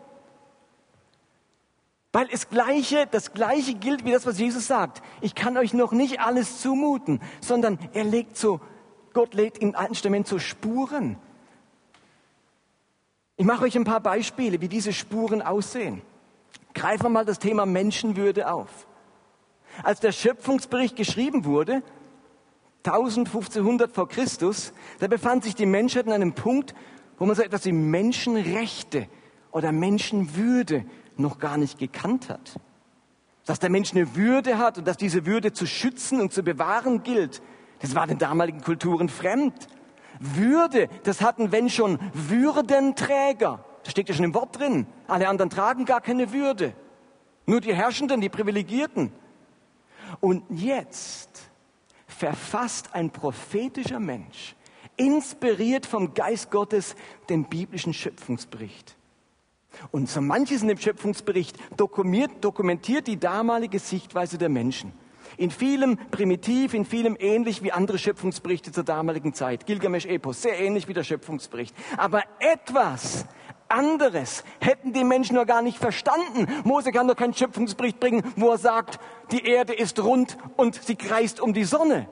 Weil 2.12 2.28
es 2.32 2.48
gleiche, 2.48 3.06
das 3.08 3.32
gleiche 3.34 3.74
gilt 3.74 4.04
wie 4.04 4.12
das, 4.12 4.26
was 4.26 4.38
Jesus 4.38 4.66
sagt. 4.66 5.02
Ich 5.20 5.34
kann 5.34 5.56
euch 5.56 5.74
noch 5.74 5.92
nicht 5.92 6.20
alles 6.20 6.60
zumuten, 6.60 7.20
sondern 7.40 7.78
er 7.92 8.04
legt 8.04 8.36
so, 8.36 8.60
Gott 9.12 9.34
legt 9.34 9.58
im 9.58 9.76
Alten 9.76 9.92
Testament 9.92 10.26
so 10.26 10.38
Spuren. 10.38 11.16
Ich 13.36 13.44
mache 13.44 13.64
euch 13.64 13.76
ein 13.76 13.84
paar 13.84 14.00
Beispiele, 14.00 14.60
wie 14.60 14.68
diese 14.68 14.92
Spuren 14.92 15.40
aussehen. 15.42 16.02
Greifen 16.74 17.04
wir 17.04 17.10
mal 17.10 17.24
das 17.24 17.38
Thema 17.38 17.66
Menschenwürde 17.66 18.50
auf. 18.50 18.86
Als 19.82 20.00
der 20.00 20.12
Schöpfungsbericht 20.12 20.96
geschrieben 20.96 21.44
wurde, 21.44 21.82
1500 22.84 23.92
vor 23.92 24.08
Christus, 24.08 24.72
da 24.98 25.06
befand 25.06 25.44
sich 25.44 25.54
die 25.54 25.66
Menschheit 25.66 26.06
an 26.06 26.12
einem 26.12 26.32
Punkt, 26.32 26.74
wo 27.18 27.26
man 27.26 27.36
so 27.36 27.42
etwas 27.42 27.66
wie 27.66 27.72
Menschenrechte 27.72 29.06
oder 29.52 29.72
Menschenwürde 29.72 30.84
noch 31.16 31.38
gar 31.38 31.58
nicht 31.58 31.78
gekannt 31.78 32.30
hat. 32.30 32.58
Dass 33.44 33.58
der 33.58 33.70
Mensch 33.70 33.92
eine 33.92 34.16
Würde 34.16 34.58
hat 34.58 34.78
und 34.78 34.86
dass 34.86 34.96
diese 34.96 35.26
Würde 35.26 35.52
zu 35.52 35.66
schützen 35.66 36.20
und 36.20 36.32
zu 36.32 36.42
bewahren 36.42 37.02
gilt, 37.02 37.42
das 37.80 37.94
war 37.94 38.06
den 38.06 38.18
damaligen 38.18 38.62
Kulturen 38.62 39.08
fremd. 39.08 39.68
Würde, 40.18 40.88
das 41.02 41.22
hatten 41.22 41.50
wenn 41.50 41.70
schon 41.70 41.98
Würdenträger. 42.12 43.64
Das 43.82 43.92
steht 43.92 44.08
ja 44.08 44.14
schon 44.14 44.26
im 44.26 44.34
Wort 44.34 44.58
drin. 44.58 44.86
Alle 45.08 45.28
anderen 45.28 45.50
tragen 45.50 45.86
gar 45.86 46.00
keine 46.00 46.32
Würde. 46.32 46.74
Nur 47.46 47.60
die 47.60 47.74
Herrschenden, 47.74 48.20
die 48.20 48.28
Privilegierten. 48.28 49.12
Und 50.18 50.42
jetzt 50.50 51.50
verfasst 52.06 52.90
ein 52.94 53.10
prophetischer 53.10 54.00
Mensch, 54.00 54.56
inspiriert 54.96 55.86
vom 55.86 56.12
Geist 56.14 56.50
Gottes, 56.50 56.96
den 57.28 57.44
biblischen 57.44 57.94
Schöpfungsbericht. 57.94 58.96
Und 59.92 60.08
so 60.08 60.20
manches 60.20 60.62
in 60.62 60.68
dem 60.68 60.78
Schöpfungsbericht 60.78 61.56
dokumentiert 61.76 63.06
die 63.06 63.18
damalige 63.18 63.78
Sichtweise 63.78 64.36
der 64.36 64.48
Menschen. 64.48 64.92
In 65.36 65.50
vielem 65.50 65.96
primitiv, 66.10 66.74
in 66.74 66.84
vielem 66.84 67.16
ähnlich 67.18 67.62
wie 67.62 67.72
andere 67.72 67.98
Schöpfungsberichte 67.98 68.72
zur 68.72 68.84
damaligen 68.84 69.32
Zeit. 69.32 69.64
Gilgamesch-Epos, 69.64 70.42
sehr 70.42 70.58
ähnlich 70.58 70.88
wie 70.88 70.92
der 70.92 71.04
Schöpfungsbericht. 71.04 71.74
Aber 71.96 72.24
etwas 72.40 73.26
anderes 73.70 74.44
hätten 74.60 74.92
die 74.92 75.04
Menschen 75.04 75.36
noch 75.36 75.46
gar 75.46 75.62
nicht 75.62 75.78
verstanden. 75.78 76.46
Mose 76.64 76.92
kann 76.92 77.08
doch 77.08 77.16
keinen 77.16 77.34
Schöpfungsbericht 77.34 78.00
bringen, 78.00 78.22
wo 78.36 78.50
er 78.50 78.58
sagt, 78.58 78.98
die 79.30 79.44
Erde 79.44 79.72
ist 79.72 79.98
rund 80.00 80.36
und 80.56 80.74
sie 80.74 80.96
kreist 80.96 81.40
um 81.40 81.52
die 81.52 81.64
Sonne. 81.64 82.08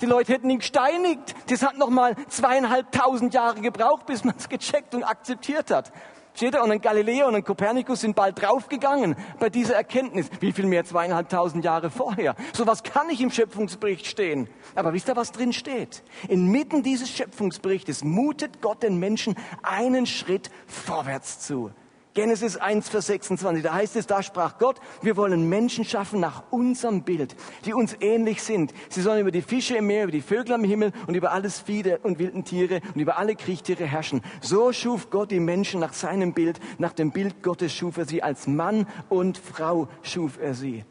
Die 0.00 0.06
Leute 0.06 0.32
hätten 0.32 0.50
ihn 0.50 0.58
gesteinigt. 0.58 1.34
Das 1.48 1.62
hat 1.62 1.78
noch 1.78 1.88
mal 1.88 2.16
zweieinhalbtausend 2.28 3.34
Jahre 3.34 3.60
gebraucht, 3.60 4.06
bis 4.06 4.24
man 4.24 4.34
es 4.36 4.48
gecheckt 4.48 4.94
und 4.96 5.04
akzeptiert 5.04 5.70
hat. 5.70 5.92
Steht 6.34 6.54
da? 6.54 6.62
Und 6.62 6.70
ein 6.70 6.80
Galileo 6.80 7.28
und 7.28 7.34
ein 7.34 7.44
Kopernikus 7.44 8.00
sind 8.00 8.16
bald 8.16 8.40
draufgegangen 8.40 9.16
bei 9.38 9.50
dieser 9.50 9.74
Erkenntnis. 9.74 10.28
Wie 10.40 10.52
viel 10.52 10.66
mehr 10.66 10.84
zweieinhalbtausend 10.84 11.64
Jahre 11.64 11.90
vorher? 11.90 12.34
So 12.54 12.66
was 12.66 12.82
kann 12.82 13.08
nicht 13.08 13.20
im 13.20 13.30
Schöpfungsbericht 13.30 14.06
stehen. 14.06 14.48
Aber 14.74 14.92
wisst 14.92 15.08
ihr, 15.08 15.16
was 15.16 15.32
drin 15.32 15.52
steht? 15.52 16.02
Inmitten 16.28 16.82
dieses 16.82 17.10
Schöpfungsberichtes 17.10 18.02
mutet 18.02 18.62
Gott 18.62 18.82
den 18.82 18.98
Menschen 18.98 19.36
einen 19.62 20.06
Schritt 20.06 20.50
vorwärts 20.66 21.40
zu. 21.40 21.70
Genesis 22.14 22.58
1, 22.58 22.90
Vers 22.90 23.06
26, 23.06 23.62
da 23.62 23.72
heißt 23.72 23.96
es, 23.96 24.06
da 24.06 24.22
sprach 24.22 24.58
Gott, 24.58 24.78
wir 25.00 25.16
wollen 25.16 25.48
Menschen 25.48 25.84
schaffen 25.84 26.20
nach 26.20 26.42
unserem 26.50 27.04
Bild, 27.04 27.34
die 27.64 27.72
uns 27.72 27.96
ähnlich 28.00 28.42
sind. 28.42 28.74
Sie 28.90 29.00
sollen 29.00 29.20
über 29.20 29.30
die 29.30 29.40
Fische 29.40 29.76
im 29.76 29.86
Meer, 29.86 30.04
über 30.04 30.12
die 30.12 30.20
Vögel 30.20 30.52
am 30.52 30.64
Himmel 30.64 30.92
und 31.06 31.14
über 31.14 31.32
alles 31.32 31.58
Vieh 31.58 31.96
und 32.02 32.18
wilden 32.18 32.44
Tiere 32.44 32.82
und 32.94 33.00
über 33.00 33.16
alle 33.16 33.34
Kriechtiere 33.34 33.86
herrschen. 33.86 34.20
So 34.42 34.74
schuf 34.74 35.08
Gott 35.08 35.30
die 35.30 35.40
Menschen 35.40 35.80
nach 35.80 35.94
seinem 35.94 36.34
Bild, 36.34 36.60
nach 36.76 36.92
dem 36.92 37.12
Bild 37.12 37.42
Gottes 37.42 37.72
schuf 37.72 37.96
er 37.96 38.04
sie, 38.04 38.22
als 38.22 38.46
Mann 38.46 38.86
und 39.08 39.38
Frau 39.38 39.88
schuf 40.02 40.38
er 40.38 40.52
sie. 40.52 40.84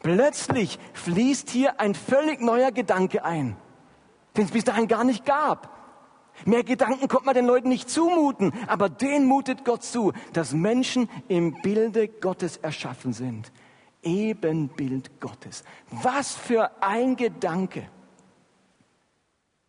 Plötzlich 0.00 0.80
fließt 0.94 1.50
hier 1.50 1.80
ein 1.80 1.94
völlig 1.94 2.40
neuer 2.40 2.72
Gedanke 2.72 3.24
ein, 3.24 3.56
den 4.36 4.46
es 4.46 4.50
bis 4.50 4.64
dahin 4.64 4.88
gar 4.88 5.04
nicht 5.04 5.24
gab. 5.24 5.75
Mehr 6.44 6.64
Gedanken 6.64 7.08
kommt 7.08 7.26
man 7.26 7.34
den 7.34 7.46
Leuten 7.46 7.68
nicht 7.68 7.88
zumuten, 7.88 8.52
aber 8.66 8.88
den 8.88 9.24
mutet 9.24 9.64
Gott 9.64 9.82
zu, 9.82 10.12
dass 10.32 10.52
Menschen 10.52 11.08
im 11.28 11.60
Bilde 11.62 12.08
Gottes 12.08 12.58
erschaffen 12.58 13.12
sind. 13.12 13.50
Ebenbild 14.02 15.20
Gottes. 15.20 15.64
Was 15.90 16.34
für 16.34 16.70
ein 16.82 17.16
Gedanke. 17.16 17.88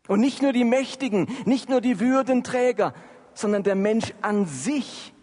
Und 0.08 0.20
nicht 0.20 0.42
nur 0.42 0.54
die 0.54 0.64
Mächtigen, 0.64 1.28
nicht 1.46 1.70
nur 1.70 1.82
die 1.82 2.00
Würdenträger, 2.00 2.94
sondern 3.34 3.64
der 3.64 3.76
Mensch 3.76 4.14
an 4.22 4.46
sich. 4.46 5.14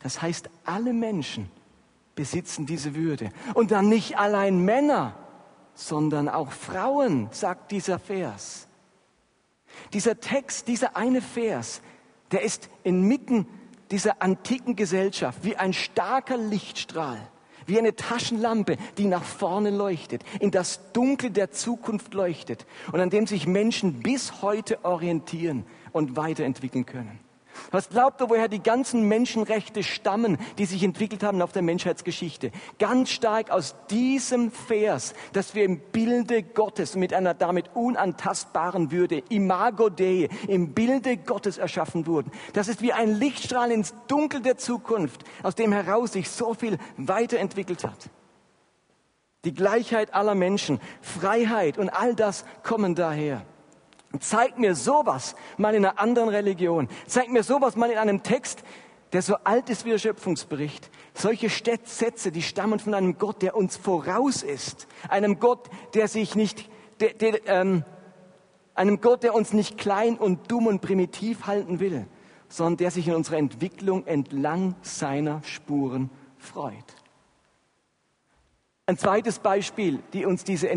Das 0.00 0.22
heißt, 0.22 0.48
alle 0.64 0.92
Menschen 0.92 1.50
besitzen 2.14 2.66
diese 2.66 2.94
Würde. 2.94 3.30
Und 3.54 3.70
dann 3.70 3.88
nicht 3.88 4.18
allein 4.18 4.64
Männer, 4.64 5.14
sondern 5.74 6.28
auch 6.28 6.52
Frauen, 6.52 7.28
sagt 7.30 7.72
dieser 7.72 7.98
Vers. 7.98 8.67
Dieser 9.92 10.20
Text, 10.20 10.68
dieser 10.68 10.96
eine 10.96 11.20
Vers, 11.20 11.80
der 12.30 12.42
ist 12.42 12.68
inmitten 12.84 13.46
dieser 13.90 14.22
antiken 14.22 14.76
Gesellschaft 14.76 15.44
wie 15.44 15.56
ein 15.56 15.72
starker 15.72 16.36
Lichtstrahl, 16.36 17.18
wie 17.66 17.78
eine 17.78 17.96
Taschenlampe, 17.96 18.76
die 18.98 19.06
nach 19.06 19.24
vorne 19.24 19.70
leuchtet, 19.70 20.22
in 20.40 20.50
das 20.50 20.92
Dunkel 20.92 21.30
der 21.30 21.50
Zukunft 21.50 22.14
leuchtet 22.14 22.66
und 22.92 23.00
an 23.00 23.10
dem 23.10 23.26
sich 23.26 23.46
Menschen 23.46 24.00
bis 24.00 24.42
heute 24.42 24.84
orientieren 24.84 25.64
und 25.92 26.16
weiterentwickeln 26.16 26.86
können. 26.86 27.18
Was 27.70 27.88
glaubt 27.88 28.20
ihr, 28.20 28.30
woher 28.30 28.48
die 28.48 28.62
ganzen 28.62 29.02
Menschenrechte 29.08 29.82
stammen, 29.82 30.38
die 30.58 30.64
sich 30.64 30.82
entwickelt 30.82 31.22
haben 31.22 31.42
auf 31.42 31.52
der 31.52 31.62
Menschheitsgeschichte? 31.62 32.50
Ganz 32.78 33.10
stark 33.10 33.50
aus 33.50 33.74
diesem 33.90 34.50
Vers, 34.50 35.14
dass 35.32 35.54
wir 35.54 35.64
im 35.64 35.80
Bilde 35.80 36.42
Gottes 36.42 36.96
mit 36.96 37.12
einer 37.12 37.34
damit 37.34 37.70
unantastbaren 37.74 38.90
Würde, 38.90 39.22
Imago 39.28 39.88
Dei, 39.88 40.28
im 40.46 40.74
Bilde 40.74 41.16
Gottes 41.16 41.58
erschaffen 41.58 42.06
wurden. 42.06 42.30
Das 42.52 42.68
ist 42.68 42.82
wie 42.82 42.92
ein 42.92 43.14
Lichtstrahl 43.14 43.70
ins 43.70 43.94
Dunkel 44.06 44.40
der 44.40 44.58
Zukunft, 44.58 45.24
aus 45.42 45.54
dem 45.54 45.72
heraus 45.72 46.12
sich 46.12 46.30
so 46.30 46.54
viel 46.54 46.78
weiterentwickelt 46.96 47.84
hat. 47.84 48.10
Die 49.44 49.54
Gleichheit 49.54 50.14
aller 50.14 50.34
Menschen, 50.34 50.80
Freiheit 51.00 51.78
und 51.78 51.90
all 51.90 52.14
das 52.14 52.44
kommen 52.62 52.94
daher. 52.94 53.46
Zeig 54.20 54.58
mir 54.58 54.74
sowas 54.74 55.34
mal 55.58 55.74
in 55.74 55.84
einer 55.84 55.98
anderen 55.98 56.30
Religion. 56.30 56.88
Zeig 57.06 57.28
mir 57.28 57.42
sowas 57.42 57.76
mal 57.76 57.90
in 57.90 57.98
einem 57.98 58.22
Text, 58.22 58.62
der 59.12 59.22
so 59.22 59.36
alt 59.44 59.68
ist 59.70 59.84
wie 59.84 59.90
der 59.90 59.98
Schöpfungsbericht. 59.98 60.90
Solche 61.14 61.48
Sätze, 61.48 62.32
die 62.32 62.42
stammen 62.42 62.78
von 62.78 62.94
einem 62.94 63.18
Gott, 63.18 63.42
der 63.42 63.56
uns 63.56 63.76
voraus 63.76 64.42
ist. 64.42 64.86
Einem 65.08 65.40
Gott, 65.40 65.68
der 65.94 66.08
sich 66.08 66.34
nicht, 66.34 66.70
der, 67.00 67.14
der, 67.14 67.46
ähm, 67.46 67.84
einem 68.74 69.00
Gott, 69.00 69.22
der 69.22 69.34
uns 69.34 69.52
nicht 69.52 69.76
klein 69.76 70.16
und 70.16 70.50
dumm 70.50 70.66
und 70.66 70.80
primitiv 70.80 71.46
halten 71.46 71.80
will, 71.80 72.06
sondern 72.48 72.76
der 72.78 72.90
sich 72.90 73.08
in 73.08 73.14
unserer 73.14 73.36
Entwicklung 73.36 74.06
entlang 74.06 74.74
seiner 74.82 75.42
Spuren 75.42 76.10
freut. 76.38 76.76
Ein 78.86 78.96
zweites 78.96 79.38
Beispiel, 79.38 80.02
die 80.14 80.24
uns 80.24 80.44
diese, 80.44 80.70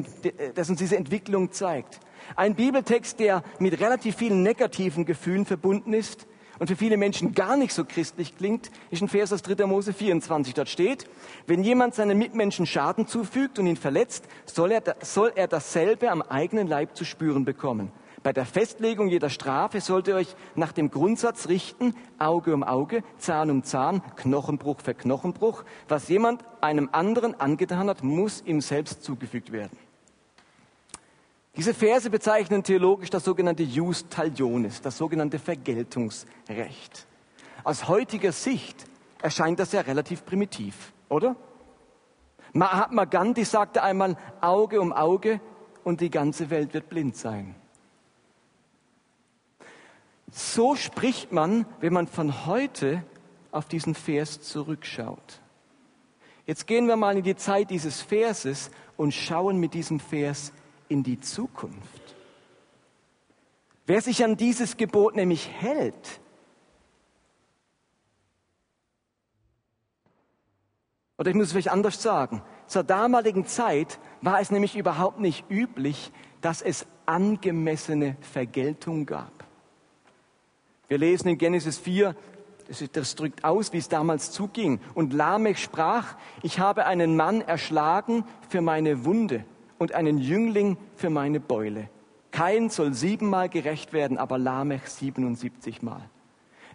das 0.54 0.70
uns 0.70 0.80
diese 0.80 0.98
Entwicklung 0.98 1.52
zeigt. 1.52 2.02
Ein 2.36 2.56
Bibeltext, 2.56 3.20
der 3.20 3.44
mit 3.60 3.80
relativ 3.80 4.16
vielen 4.16 4.44
negativen 4.44 5.06
Gefühlen 5.06 5.46
verbunden 5.46 5.94
ist, 5.94 6.28
und 6.62 6.68
für 6.68 6.76
viele 6.76 6.96
Menschen 6.96 7.34
gar 7.34 7.58
nicht 7.58 7.74
so 7.74 7.86
christlich 7.86 8.38
klingt, 8.38 8.70
ist 8.92 9.02
ein 9.02 9.08
Vers 9.08 9.34
aus 9.34 9.42
3. 9.42 9.66
Mose 9.66 9.94
24. 9.94 10.54
Dort 10.54 10.70
steht, 10.70 11.10
wenn 11.48 11.64
jemand 11.64 11.96
seinen 11.96 12.20
Mitmenschen 12.20 12.68
Schaden 12.68 13.08
zufügt 13.08 13.58
und 13.58 13.66
ihn 13.66 13.78
verletzt, 13.78 14.26
soll 14.46 14.72
er, 14.72 14.84
soll 15.02 15.32
er 15.34 15.48
dasselbe 15.48 16.12
am 16.12 16.22
eigenen 16.22 16.68
Leib 16.68 16.96
zu 16.96 17.04
spüren 17.04 17.46
bekommen. 17.46 17.92
Bei 18.22 18.32
der 18.32 18.46
Festlegung 18.46 19.08
jeder 19.08 19.32
Strafe 19.32 19.82
sollt 19.82 20.08
ihr 20.08 20.14
euch 20.14 20.36
nach 20.54 20.72
dem 20.72 20.92
Grundsatz 20.92 21.48
richten, 21.48 21.96
Auge 22.20 22.54
um 22.54 22.64
Auge, 22.64 23.02
Zahn 23.18 23.50
um 23.50 23.64
Zahn, 23.64 24.04
Knochenbruch 24.18 24.82
für 24.84 24.94
Knochenbruch. 24.94 25.64
Was 25.88 26.10
jemand 26.10 26.44
einem 26.62 26.90
anderen 26.92 27.40
angetan 27.40 27.90
hat, 27.90 28.04
muss 28.04 28.44
ihm 28.46 28.62
selbst 28.62 29.04
zugefügt 29.04 29.52
werden. 29.52 29.76
Diese 31.58 31.74
Verse 31.74 32.10
bezeichnen 32.10 32.64
theologisch 32.64 33.10
das 33.10 33.26
sogenannte 33.26 33.64
Jus 33.64 34.08
talionis, 34.08 34.82
das 34.82 34.98
sogenannte 34.98 35.38
Vergeltungsrecht. 35.38 37.08
Aus 37.64 37.88
heutiger 37.88 38.32
Sicht 38.32 38.86
erscheint 39.22 39.60
das 39.60 39.74
ja 39.74 39.82
relativ 39.82 40.26
primitiv, 40.26 40.94
oder? 41.10 41.36
Mahatma 42.54 43.06
Gandhi 43.06 43.44
sagte 43.44 43.84
einmal 43.84 44.18
Auge 44.40 44.82
um 44.82 44.94
Auge 44.94 45.42
und 45.84 46.02
die 46.02 46.10
ganze 46.10 46.50
Welt 46.50 46.74
wird 46.74 46.90
blind 46.90 47.16
sein. 47.16 47.56
So 50.32 50.76
spricht 50.76 51.34
man, 51.34 51.66
wenn 51.82 51.92
man 51.92 52.08
von 52.08 52.46
heute 52.46 53.04
auf 53.52 53.66
diesen 53.66 53.96
Vers 53.96 54.42
zurückschaut. 54.42 55.42
Jetzt 56.46 56.68
gehen 56.68 56.88
wir 56.88 56.96
mal 56.96 57.18
in 57.18 57.24
die 57.24 57.36
Zeit 57.36 57.70
dieses 57.70 58.02
Verses 58.02 58.72
und 58.96 59.14
schauen 59.14 59.58
mit 59.58 59.74
diesem 59.74 60.00
Vers 60.00 60.54
in 60.92 61.04
die 61.04 61.22
Zukunft. 61.22 62.16
Wer 63.88 64.02
sich 64.02 64.24
an 64.24 64.36
dieses 64.36 64.76
Gebot 64.76 65.16
nämlich 65.16 65.50
hält, 65.50 66.20
oder 71.18 71.30
ich 71.30 71.36
muss 71.36 71.48
es 71.48 71.52
vielleicht 71.54 71.72
anders 71.72 72.02
sagen, 72.02 72.42
zur 72.68 72.84
damaligen 72.84 73.46
Zeit 73.46 74.00
war 74.22 74.42
es 74.42 74.52
nämlich 74.52 74.76
überhaupt 74.76 75.20
nicht 75.20 75.50
üblich, 75.50 76.12
dass 76.42 76.62
es 76.62 76.86
angemessene 77.06 78.18
Vergeltung 78.20 79.06
gab. 79.06 79.46
Wir 80.90 80.98
lesen 80.98 81.30
in 81.30 81.38
Genesis 81.38 81.78
4, 81.78 82.16
das 82.92 83.16
drückt 83.16 83.46
aus, 83.46 83.72
wie 83.72 83.78
es 83.78 83.88
damals 83.88 84.32
zuging. 84.32 84.82
Und 84.94 85.14
Lamech 85.14 85.60
sprach, 85.60 86.16
ich 86.44 86.60
habe 86.60 86.86
einen 86.86 87.16
Mann 87.16 87.42
erschlagen 87.42 88.26
für 88.50 88.62
meine 88.62 89.06
Wunde 89.06 89.46
und 89.82 89.96
einen 89.96 90.20
Jüngling 90.20 90.78
für 90.96 91.10
meine 91.10 91.40
Beule. 91.40 91.90
Kein 92.30 92.70
soll 92.70 92.94
siebenmal 92.94 93.50
gerecht 93.50 93.94
werden, 93.94 94.20
aber 94.20 94.38
Lamech 94.38 94.84
77 94.86 95.82
Mal. 95.82 96.08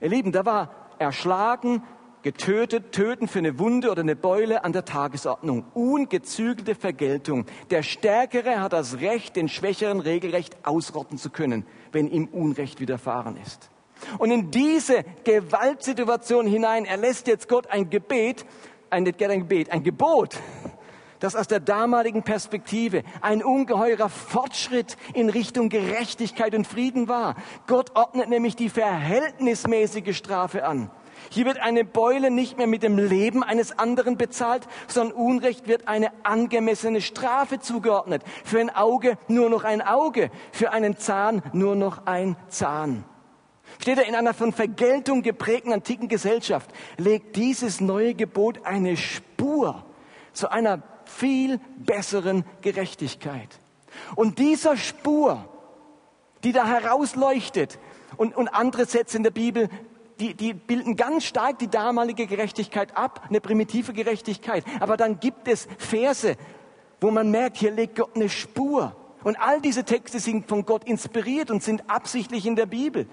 Ihr 0.01 0.09
Lieben, 0.09 0.33
da 0.33 0.45
war 0.45 0.71
erschlagen, 0.99 1.85
getötet, 2.23 2.91
töten 2.91 3.29
für 3.29 3.39
eine 3.39 3.61
Wunde 3.61 3.93
oder 3.93 4.01
eine 4.01 4.17
Beule 4.17 4.65
an 4.65 4.73
der 4.73 4.85
Tagesordnung. 4.85 5.67
Ungezügelte 5.73 6.75
Vergeltung. 6.75 7.47
Der 7.71 7.85
Stärkere 7.85 8.61
hat 8.61 8.73
das 8.73 8.99
Recht, 8.99 9.37
den 9.37 9.49
Schwächeren 9.49 10.01
regelrecht 10.01 10.57
ausrotten 10.65 11.17
zu 11.17 11.31
können, 11.31 11.65
wenn 11.93 12.09
ihm 12.09 12.25
Unrecht 12.25 12.81
widerfahren 12.81 13.37
ist. 13.37 13.71
Und 14.19 14.33
in 14.33 14.51
diese 14.51 15.05
Gewaltsituation 15.23 16.49
hinein 16.49 16.85
erlässt 16.85 17.29
jetzt 17.29 17.49
Gott 17.49 17.69
ein 17.69 17.89
Gebet, 17.89 18.45
ein, 18.91 19.07
ein 19.07 19.39
Gebet, 19.39 19.71
ein 19.71 19.85
Gebot, 19.85 20.41
das 21.21 21.37
aus 21.37 21.49
der 21.49 21.61
damaligen 21.61 22.23
Perspektive 22.23 23.03
ein 23.21 23.43
ungeheurer 23.43 24.09
Fortschritt 24.09 24.97
in 25.15 25.31
Richtung 25.31 25.69
Gerechtigkeit 25.69 26.55
und 26.55 26.67
Frieden 26.67 27.09
war. 27.09 27.37
Gott 27.67 27.95
ordnet 27.95 28.29
nämlich 28.29 28.57
die 28.57 28.69
verhältnismäßige 28.69 30.17
Strafe 30.17 30.65
an. 30.65 30.91
Hier 31.31 31.47
wird 31.47 31.59
eine 31.61 31.85
Beule 31.85 32.31
nicht 32.31 32.57
mehr 32.57 32.67
mit 32.67 32.83
dem 32.83 32.99
Leben 32.99 33.43
eines 33.43 33.79
anderen 33.79 34.17
bezahlt, 34.17 34.67
sondern 34.87 35.17
Unrecht 35.17 35.67
wird 35.67 35.89
eine 35.89 36.13
angemessene 36.23 37.01
Strafe 37.01 37.59
zugeordnet. 37.59 38.23
Für 38.45 38.61
ein 38.61 38.75
Auge 38.75 39.19
nur 39.29 39.51
noch 39.51 39.65
ein 39.65 39.83
Auge, 39.83 40.31
für 40.53 40.73
einen 40.73 40.99
Zahn 40.99 41.43
nur 41.53 41.75
noch 41.75 42.07
ein 42.07 42.37
Zahn. 42.49 43.05
Steht 43.81 43.99
er 43.99 44.07
in 44.07 44.15
einer 44.15 44.35
von 44.35 44.53
Vergeltung 44.53 45.23
geprägten 45.23 45.73
antiken 45.73 46.09
Gesellschaft, 46.09 46.71
legt 46.97 47.37
dieses 47.37 47.81
neue 47.81 48.15
Gebot 48.15 48.65
eine 48.65 48.97
Spur 48.97 49.85
zu 50.33 50.51
einer 50.51 50.83
viel 51.09 51.61
besseren 51.79 52.45
Gerechtigkeit. 52.63 53.59
Und 54.15 54.39
dieser 54.39 54.77
Spur, 54.77 55.45
die 56.45 56.53
da 56.53 56.67
herausleuchtet 56.67 57.79
und, 58.17 58.37
und 58.37 58.49
andere 58.49 58.87
Sätze 58.87 59.17
in 59.17 59.23
der 59.23 59.31
Bibel, 59.31 59.69
die, 60.21 60.35
die 60.35 60.55
bilden 60.55 60.97
ganz 60.97 61.25
stark 61.25 61.59
die 61.59 61.69
damalige 61.69 62.27
Gerechtigkeit 62.27 62.97
ab, 62.97 63.25
eine 63.29 63.41
primitive 63.41 63.93
Gerechtigkeit. 63.93 64.65
Aber 64.81 64.97
dann 64.97 65.21
gibt 65.21 65.49
es 65.49 65.69
Verse, 65.79 66.37
wo 67.01 67.11
man 67.11 67.31
merkt, 67.31 67.59
hier 67.59 67.71
legt 67.71 67.97
Gott 67.97 68.15
eine 68.15 68.29
Spur. 68.29 68.97
Und 69.25 69.37
all 69.41 69.61
diese 69.61 69.85
Texte 69.85 70.21
sind 70.21 70.49
von 70.49 70.65
Gott 70.65 70.85
inspiriert 70.85 71.51
und 71.51 71.63
sind 71.63 71.91
absichtlich 71.91 72.47
in 72.47 72.57
der 72.57 72.67
Bibel. 72.67 73.07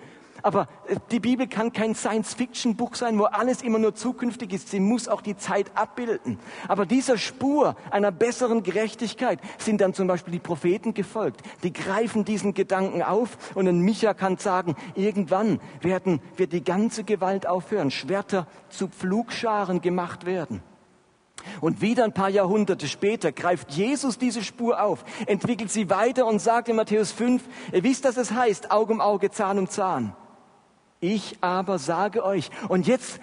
Aber 0.44 0.68
äh, 0.88 0.98
die 1.10 1.20
Bibel 1.20 1.48
kann 1.48 1.74
kein 1.74 1.96
Science-Fiction-Buch 1.96 2.96
sein, 2.96 3.18
wo 3.18 3.24
alles 3.24 3.64
immer 3.64 3.80
nur 3.80 3.96
zukünftig 3.96 4.54
ist. 4.54 4.70
Sie 4.70 4.80
muss 4.80 5.08
auch 5.08 5.22
die 5.22 5.38
Zeit 5.38 5.72
abbilden. 5.74 6.38
Aber 6.68 6.86
dieser 6.86 7.18
Spur 7.18 7.76
einer 7.90 8.12
besseren 8.12 8.62
Gerechtigkeit 8.62 9.40
sind 9.58 9.82
dann 9.82 9.94
zum 9.94 10.08
Beispiel 10.08 10.34
die 10.34 10.40
Propheten 10.40 10.94
gefolgt. 10.94 11.42
Die 11.64 11.74
greifen 11.74 12.26
diesen 12.26 12.54
Gedanken 12.54 13.02
auf 13.02 13.56
und 13.56 13.68
ein 13.68 13.80
Micha 13.80 14.14
kann 14.14 14.38
sagen, 14.38 14.76
irgendwann 14.96 15.60
werden, 15.82 16.22
wird 16.36 16.54
die 16.54 16.64
ganze 16.64 17.04
Gewalt 17.04 17.48
aufhören, 17.48 17.90
Schwerter 17.90 18.46
zu 18.70 18.90
Pflugscharen 18.90 19.82
gemacht 19.82 20.26
werden. 20.26 20.62
Und 21.62 21.82
wieder 21.82 22.04
ein 22.04 22.14
paar 22.14 22.30
Jahrhunderte 22.30 22.88
später 22.88 23.32
greift 23.32 23.72
Jesus 23.72 24.18
diese 24.18 24.44
Spur 24.44 24.82
auf, 24.82 25.04
entwickelt 25.26 25.72
sie 25.72 25.90
weiter 25.90 26.26
und 26.26 26.40
sagt 26.40 26.70
in 26.70 26.76
Matthäus 26.76 27.12
5, 27.12 27.44
ihr 27.72 27.84
wisst, 27.84 28.06
dass 28.06 28.18
es 28.18 28.32
heißt, 28.32 28.72
Auge 28.72 28.94
um 28.94 29.02
Auge, 29.02 29.32
Zahn 29.32 29.58
um 29.58 29.70
Zahn. 29.70 30.16
Ich 31.04 31.36
aber 31.42 31.80
sage 31.80 32.24
euch, 32.24 32.50
und 32.70 32.88
jetzt 32.88 33.20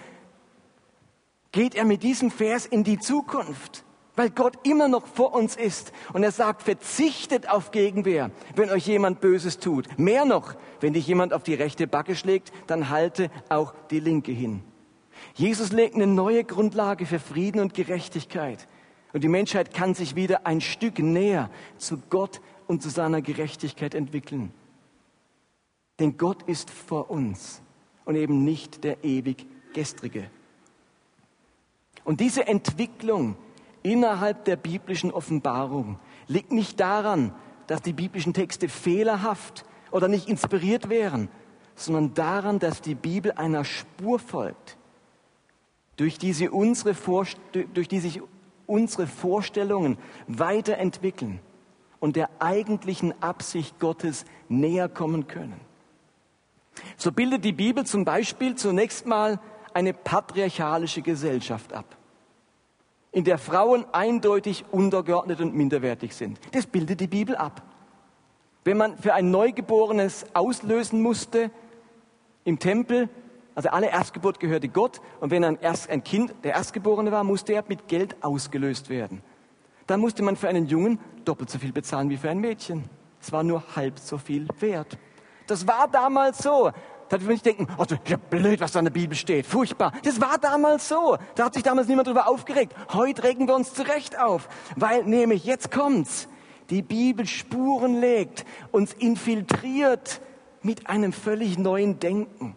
geht 1.51 1.73
er 1.73 1.83
mit 1.83 2.03
diesem 2.03 2.29
Vers 2.29 2.67
in 2.67 2.83
die 2.83 2.99
Zukunft, 2.99 3.83
weil 4.15 4.29
Gott 4.29 4.67
immer 4.67 4.87
noch 4.87 5.07
vor 5.07 5.33
uns 5.33 5.55
ist. 5.55 5.91
Und 6.13 6.21
er 6.21 6.31
sagt, 6.31 6.61
verzichtet 6.61 7.49
auf 7.49 7.71
Gegenwehr, 7.71 8.29
wenn 8.55 8.69
euch 8.69 8.85
jemand 8.85 9.19
Böses 9.19 9.57
tut. 9.57 9.97
Mehr 9.97 10.25
noch, 10.25 10.53
wenn 10.79 10.93
dich 10.93 11.07
jemand 11.07 11.33
auf 11.33 11.41
die 11.41 11.55
rechte 11.55 11.87
Backe 11.87 12.15
schlägt, 12.15 12.53
dann 12.67 12.89
halte 12.89 13.31
auch 13.49 13.73
die 13.89 13.99
linke 13.99 14.31
hin. 14.31 14.61
Jesus 15.33 15.71
legt 15.71 15.95
eine 15.95 16.05
neue 16.05 16.43
Grundlage 16.43 17.07
für 17.07 17.17
Frieden 17.17 17.59
und 17.59 17.73
Gerechtigkeit. 17.73 18.67
Und 19.11 19.23
die 19.23 19.27
Menschheit 19.27 19.73
kann 19.73 19.95
sich 19.95 20.15
wieder 20.15 20.45
ein 20.45 20.61
Stück 20.61 20.99
näher 20.99 21.49
zu 21.79 21.97
Gott 22.11 22.41
und 22.67 22.83
zu 22.83 22.89
seiner 22.89 23.23
Gerechtigkeit 23.23 23.95
entwickeln. 23.95 24.53
Denn 25.99 26.15
Gott 26.15 26.43
ist 26.43 26.69
vor 26.69 27.09
uns 27.09 27.63
und 28.05 28.15
eben 28.15 28.43
nicht 28.43 28.83
der 28.83 29.03
ewig 29.03 29.45
gestrige. 29.73 30.29
Und 32.03 32.19
diese 32.19 32.47
Entwicklung 32.47 33.35
innerhalb 33.83 34.45
der 34.45 34.55
biblischen 34.55 35.11
Offenbarung 35.11 35.99
liegt 36.27 36.51
nicht 36.51 36.79
daran, 36.79 37.33
dass 37.67 37.81
die 37.81 37.93
biblischen 37.93 38.33
Texte 38.33 38.69
fehlerhaft 38.69 39.65
oder 39.91 40.07
nicht 40.07 40.27
inspiriert 40.27 40.89
wären, 40.89 41.29
sondern 41.75 42.13
daran, 42.13 42.59
dass 42.59 42.81
die 42.81 42.95
Bibel 42.95 43.31
einer 43.33 43.63
Spur 43.63 44.19
folgt, 44.19 44.77
durch 45.97 46.17
die, 46.17 46.33
sie 46.33 46.49
unsere 46.49 46.95
durch 47.73 47.87
die 47.87 47.99
sich 47.99 48.21
unsere 48.65 49.07
Vorstellungen 49.07 49.97
weiterentwickeln 50.27 51.39
und 51.99 52.15
der 52.15 52.29
eigentlichen 52.39 53.13
Absicht 53.21 53.79
Gottes 53.79 54.25
näher 54.49 54.89
kommen 54.89 55.27
können. 55.27 55.59
So 56.97 57.11
bildet 57.11 57.43
die 57.43 57.51
Bibel 57.51 57.85
zum 57.85 58.05
Beispiel 58.05 58.55
zunächst 58.55 59.05
mal 59.05 59.39
eine 59.73 59.93
patriarchalische 59.93 61.01
Gesellschaft 61.01 61.73
ab, 61.73 61.97
in 63.11 63.23
der 63.23 63.37
Frauen 63.37 63.85
eindeutig 63.91 64.65
untergeordnet 64.71 65.41
und 65.41 65.55
minderwertig 65.55 66.15
sind. 66.15 66.39
Das 66.51 66.65
bildet 66.65 66.99
die 66.99 67.07
Bibel 67.07 67.35
ab. 67.35 67.63
Wenn 68.63 68.77
man 68.77 68.97
für 68.97 69.13
ein 69.13 69.31
Neugeborenes 69.31 70.25
auslösen 70.33 71.01
musste 71.01 71.49
im 72.43 72.59
Tempel, 72.59 73.09
also 73.55 73.69
alle 73.69 73.89
Erstgeburt 73.89 74.39
gehörte 74.39 74.69
Gott 74.69 75.01
und 75.19 75.31
wenn 75.31 75.43
ein, 75.43 75.57
Erst, 75.59 75.89
ein 75.89 76.03
Kind 76.03 76.33
der 76.43 76.53
Erstgeborene 76.53 77.11
war, 77.11 77.23
musste 77.23 77.53
er 77.53 77.63
mit 77.67 77.87
Geld 77.87 78.23
ausgelöst 78.23 78.89
werden. 78.89 79.21
Dann 79.87 79.99
musste 79.99 80.23
man 80.23 80.35
für 80.35 80.47
einen 80.47 80.67
Jungen 80.67 80.99
doppelt 81.25 81.49
so 81.49 81.59
viel 81.59 81.73
bezahlen 81.73 82.09
wie 82.09 82.17
für 82.17 82.29
ein 82.29 82.39
Mädchen. 82.39 82.85
Es 83.19 83.31
war 83.31 83.43
nur 83.43 83.75
halb 83.75 83.99
so 83.99 84.17
viel 84.17 84.47
wert. 84.59 84.97
Das 85.47 85.67
war 85.67 85.87
damals 85.87 86.39
so. 86.39 86.71
Da 87.09 87.19
würde 87.19 87.33
ich 87.33 87.41
denken, 87.41 87.67
oh, 87.77 87.85
ja 88.07 88.17
blöd, 88.17 88.61
was 88.61 88.71
da 88.71 88.79
in 88.79 88.85
der 88.85 88.91
Bibel 88.91 89.17
steht. 89.17 89.45
Furchtbar. 89.45 89.91
Das 90.03 90.21
war 90.21 90.37
damals 90.37 90.87
so. 90.87 91.17
Da 91.35 91.45
hat 91.45 91.53
sich 91.53 91.63
damals 91.63 91.87
niemand 91.87 92.07
drüber 92.07 92.29
aufgeregt. 92.29 92.73
Heute 92.93 93.23
regen 93.23 93.47
wir 93.47 93.55
uns 93.55 93.73
zurecht 93.73 94.17
auf. 94.17 94.47
Weil 94.77 95.03
nämlich, 95.03 95.43
jetzt 95.43 95.71
kommt's. 95.71 96.29
Die 96.69 96.81
Bibel 96.81 97.27
Spuren 97.27 97.99
legt, 97.99 98.45
uns 98.71 98.93
infiltriert 98.93 100.21
mit 100.61 100.87
einem 100.87 101.11
völlig 101.11 101.57
neuen 101.57 101.99
Denken 101.99 102.55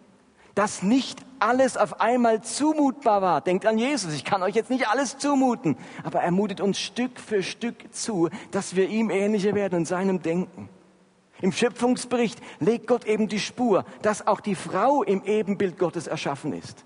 dass 0.55 0.81
nicht 0.81 1.19
alles 1.39 1.75
auf 1.77 1.99
einmal 1.99 2.41
zumutbar 2.41 3.21
war. 3.21 3.41
Denkt 3.41 3.65
an 3.65 3.77
Jesus, 3.77 4.13
ich 4.13 4.23
kann 4.23 4.41
euch 4.41 4.55
jetzt 4.55 4.69
nicht 4.69 4.87
alles 4.87 5.17
zumuten, 5.17 5.77
aber 6.03 6.21
er 6.21 6.31
mutet 6.31 6.61
uns 6.61 6.79
Stück 6.79 7.19
für 7.19 7.43
Stück 7.43 7.93
zu, 7.93 8.29
dass 8.51 8.75
wir 8.75 8.87
ihm 8.87 9.09
ähnlicher 9.09 9.53
werden 9.53 9.79
und 9.79 9.85
seinem 9.85 10.21
Denken. 10.21 10.69
Im 11.45 11.51
Schöpfungsbericht 11.51 12.39
legt 12.59 12.87
Gott 12.87 13.05
eben 13.05 13.27
die 13.27 13.39
Spur, 13.39 13.85
dass 14.01 14.25
auch 14.25 14.39
die 14.39 14.55
Frau 14.55 15.03
im 15.03 15.23
Ebenbild 15.25 15.77
Gottes 15.77 16.07
erschaffen 16.07 16.53
ist. 16.53 16.85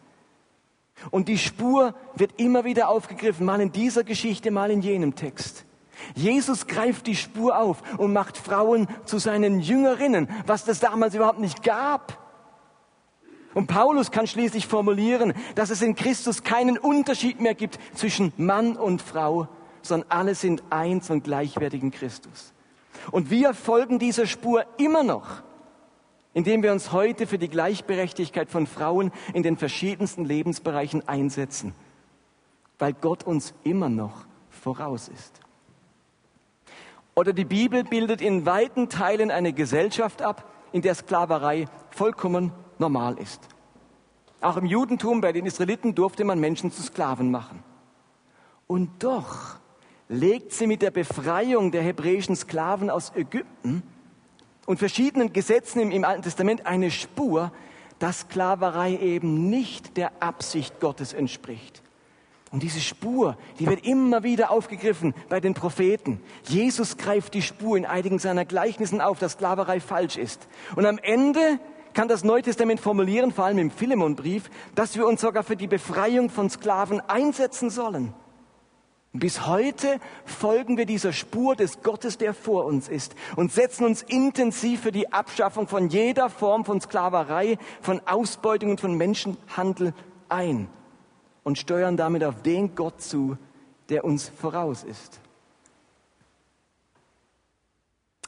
Und 1.11 1.29
die 1.29 1.37
Spur 1.37 1.95
wird 2.15 2.41
immer 2.41 2.65
wieder 2.65 2.89
aufgegriffen, 2.89 3.45
mal 3.45 3.61
in 3.61 3.71
dieser 3.71 4.03
Geschichte, 4.03 4.51
mal 4.51 4.69
in 4.69 4.81
jenem 4.81 5.15
Text. 5.15 5.63
Jesus 6.13 6.67
greift 6.67 7.07
die 7.07 7.15
Spur 7.15 7.57
auf 7.57 7.81
und 7.97 8.11
macht 8.11 8.35
Frauen 8.35 8.89
zu 9.05 9.17
seinen 9.17 9.61
Jüngerinnen, 9.61 10.29
was 10.45 10.65
das 10.65 10.81
damals 10.81 11.15
überhaupt 11.15 11.39
nicht 11.39 11.63
gab. 11.63 12.21
Und 13.53 13.67
Paulus 13.67 14.11
kann 14.11 14.27
schließlich 14.27 14.67
formulieren, 14.67 15.35
dass 15.55 15.69
es 15.69 15.81
in 15.81 15.95
Christus 15.95 16.43
keinen 16.43 16.77
Unterschied 16.77 17.39
mehr 17.39 17.55
gibt 17.55 17.79
zwischen 17.93 18.33
Mann 18.35 18.75
und 18.75 19.01
Frau, 19.01 19.47
sondern 19.83 20.11
alle 20.11 20.35
sind 20.35 20.63
eins 20.69 21.09
und 21.09 21.23
gleichwertig 21.23 21.81
in 21.81 21.91
Christus. 21.91 22.51
Und 23.11 23.29
wir 23.29 23.53
folgen 23.53 23.99
dieser 23.99 24.27
Spur 24.27 24.65
immer 24.77 25.03
noch, 25.03 25.43
indem 26.33 26.63
wir 26.63 26.71
uns 26.71 26.91
heute 26.91 27.27
für 27.27 27.37
die 27.37 27.49
Gleichberechtigkeit 27.49 28.49
von 28.49 28.67
Frauen 28.67 29.11
in 29.33 29.43
den 29.43 29.57
verschiedensten 29.57 30.25
Lebensbereichen 30.25 31.07
einsetzen, 31.07 31.73
weil 32.77 32.93
Gott 32.93 33.23
uns 33.23 33.53
immer 33.63 33.89
noch 33.89 34.25
voraus 34.49 35.07
ist. 35.07 35.39
Oder 37.15 37.33
die 37.33 37.45
Bibel 37.45 37.83
bildet 37.83 38.21
in 38.21 38.45
weiten 38.45 38.87
Teilen 38.89 39.31
eine 39.31 39.51
Gesellschaft 39.51 40.21
ab, 40.21 40.45
in 40.71 40.81
der 40.81 40.95
Sklaverei 40.95 41.65
vollkommen 41.89 42.53
normal 42.77 43.17
ist. 43.17 43.41
Auch 44.41 44.55
im 44.55 44.65
Judentum 44.65 45.19
bei 45.19 45.33
den 45.33 45.45
Israeliten 45.45 45.95
durfte 45.95 46.23
man 46.23 46.39
Menschen 46.39 46.71
zu 46.71 46.81
Sklaven 46.81 47.29
machen. 47.29 47.61
Und 48.67 49.03
doch 49.03 49.57
legt 50.09 50.51
sie 50.51 50.67
mit 50.67 50.81
der 50.81 50.91
Befreiung 50.91 51.71
der 51.71 51.83
hebräischen 51.83 52.35
Sklaven 52.35 52.89
aus 52.89 53.13
Ägypten 53.15 53.83
und 54.65 54.79
verschiedenen 54.79 55.31
Gesetzen 55.31 55.79
im, 55.79 55.91
im 55.91 56.03
Alten 56.03 56.23
Testament 56.23 56.65
eine 56.65 56.91
Spur, 56.91 57.53
dass 57.99 58.21
Sklaverei 58.21 58.97
eben 58.97 59.49
nicht 59.49 59.97
der 59.97 60.11
Absicht 60.21 60.79
Gottes 60.79 61.13
entspricht. 61.13 61.83
Und 62.51 62.63
diese 62.63 62.79
Spur, 62.79 63.37
die 63.59 63.67
wird 63.67 63.85
immer 63.85 64.23
wieder 64.23 64.49
aufgegriffen 64.49 65.13
bei 65.29 65.39
den 65.39 65.53
Propheten. 65.53 66.19
Jesus 66.45 66.97
greift 66.97 67.35
die 67.35 67.43
Spur 67.43 67.77
in 67.77 67.85
einigen 67.85 68.17
seiner 68.17 68.43
Gleichnissen 68.43 69.01
auf, 69.01 69.19
dass 69.19 69.33
Sklaverei 69.33 69.79
falsch 69.79 70.17
ist. 70.17 70.47
Und 70.75 70.87
am 70.87 70.97
Ende 70.97 71.59
kann 71.93 72.07
das 72.07 72.23
Neue 72.23 72.41
Testament 72.41 72.79
formulieren, 72.79 73.31
vor 73.31 73.45
allem 73.45 73.59
im 73.59 73.69
Philemonbrief, 73.69 74.49
dass 74.73 74.95
wir 74.95 75.05
uns 75.05 75.21
sogar 75.21 75.43
für 75.43 75.55
die 75.55 75.67
Befreiung 75.67 76.31
von 76.31 76.49
Sklaven 76.49 77.01
einsetzen 77.01 77.69
sollen. 77.69 78.15
Bis 79.13 79.47
heute 79.47 79.99
folgen 80.23 80.77
wir 80.77 80.85
dieser 80.85 81.13
Spur 81.13 81.55
des 81.55 81.81
Gottes, 81.81 82.19
der 82.19 82.35
vor 82.35 82.65
uns 82.65 82.87
ist 82.87 83.15
und 83.35 83.51
setzen 83.51 83.85
uns 83.85 84.03
intensiv 84.03 84.81
für 84.81 84.91
die 84.91 85.11
Abschaffung 85.11 85.67
von 85.67 85.89
jeder 85.89 86.29
Form 86.29 86.63
von 86.63 86.79
Sklaverei, 86.79 87.57
von 87.81 88.01
Ausbeutung 88.05 88.71
und 88.71 88.81
von 88.81 88.95
Menschenhandel 88.95 89.93
ein 90.29 90.67
und 91.43 91.57
steuern 91.57 91.97
damit 91.97 92.23
auf 92.23 92.43
den 92.43 92.75
Gott 92.75 93.01
zu, 93.01 93.37
der 93.89 94.05
uns 94.05 94.29
voraus 94.29 94.83
ist. 94.83 95.19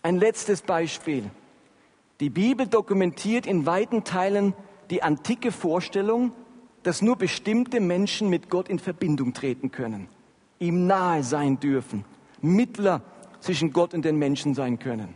Ein 0.02 0.18
letztes 0.18 0.64
Beispiel. 0.64 1.30
Die 2.20 2.32
Bibel 2.32 2.66
dokumentiert 2.66 3.46
in 3.46 3.68
weiten 3.68 4.04
Teilen 4.04 4.56
die 4.90 5.04
antike 5.04 5.52
Vorstellung, 5.52 6.32
dass 6.82 7.04
nur 7.04 7.16
bestimmte 7.16 7.80
Menschen 7.80 8.30
mit 8.30 8.50
Gott 8.50 8.68
in 8.68 8.80
Verbindung 8.80 9.34
treten 9.34 9.70
können, 9.70 10.10
ihm 10.62 10.88
nahe 10.88 11.24
sein 11.24 11.60
dürfen, 11.60 12.06
Mittler 12.40 13.02
zwischen 13.40 13.74
Gott 13.74 13.94
und 13.94 14.06
den 14.06 14.18
Menschen 14.18 14.54
sein 14.54 14.80
können. 14.80 15.16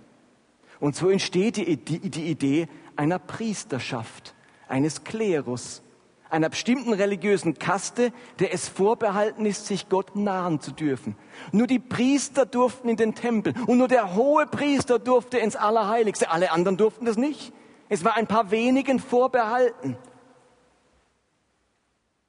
Und 0.80 0.96
so 0.96 1.10
entsteht 1.10 1.58
die, 1.58 1.78
die, 1.78 2.00
die 2.10 2.26
Idee 2.26 2.68
einer 2.96 3.20
Priesterschaft, 3.20 4.36
eines 4.68 5.04
Klerus, 5.04 5.84
einer 6.30 6.50
bestimmten 6.50 6.92
religiösen 6.92 7.60
Kaste, 7.60 8.12
der 8.40 8.54
es 8.54 8.68
vorbehalten 8.68 9.46
ist, 9.46 9.68
sich 9.68 9.88
Gott 9.88 10.16
nahen 10.16 10.60
zu 10.60 10.72
dürfen. 10.72 11.16
Nur 11.52 11.68
die 11.68 11.80
Priester 11.80 12.46
durften 12.46 12.90
in 12.90 12.98
den 12.98 13.16
Tempel 13.16 13.54
und 13.68 13.78
nur 13.78 13.88
der 13.88 14.16
hohe 14.16 14.48
Priester 14.48 15.00
durfte 15.00 15.38
ins 15.38 15.56
Allerheiligste. 15.56 16.32
Alle 16.32 16.52
anderen 16.52 16.78
durften 16.78 17.06
das 17.06 17.16
nicht. 17.16 17.54
Es 17.88 18.04
war 18.04 18.18
ein 18.18 18.28
paar 18.28 18.50
wenigen 18.52 19.00
vorbehalten. 19.00 19.96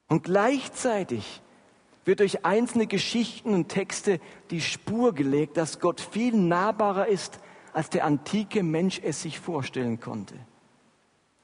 Und 0.07 0.23
gleichzeitig 0.23 1.41
wird 2.07 2.21
durch 2.21 2.45
einzelne 2.45 2.87
Geschichten 2.87 3.53
und 3.53 3.67
Texte 3.67 4.19
die 4.49 4.61
Spur 4.61 5.13
gelegt, 5.13 5.57
dass 5.57 5.79
Gott 5.79 5.99
viel 5.99 6.35
nahbarer 6.35 7.07
ist, 7.07 7.39
als 7.73 7.89
der 7.89 8.05
antike 8.05 8.63
Mensch 8.63 9.01
es 9.03 9.21
sich 9.21 9.39
vorstellen 9.39 9.99
konnte. 9.99 10.35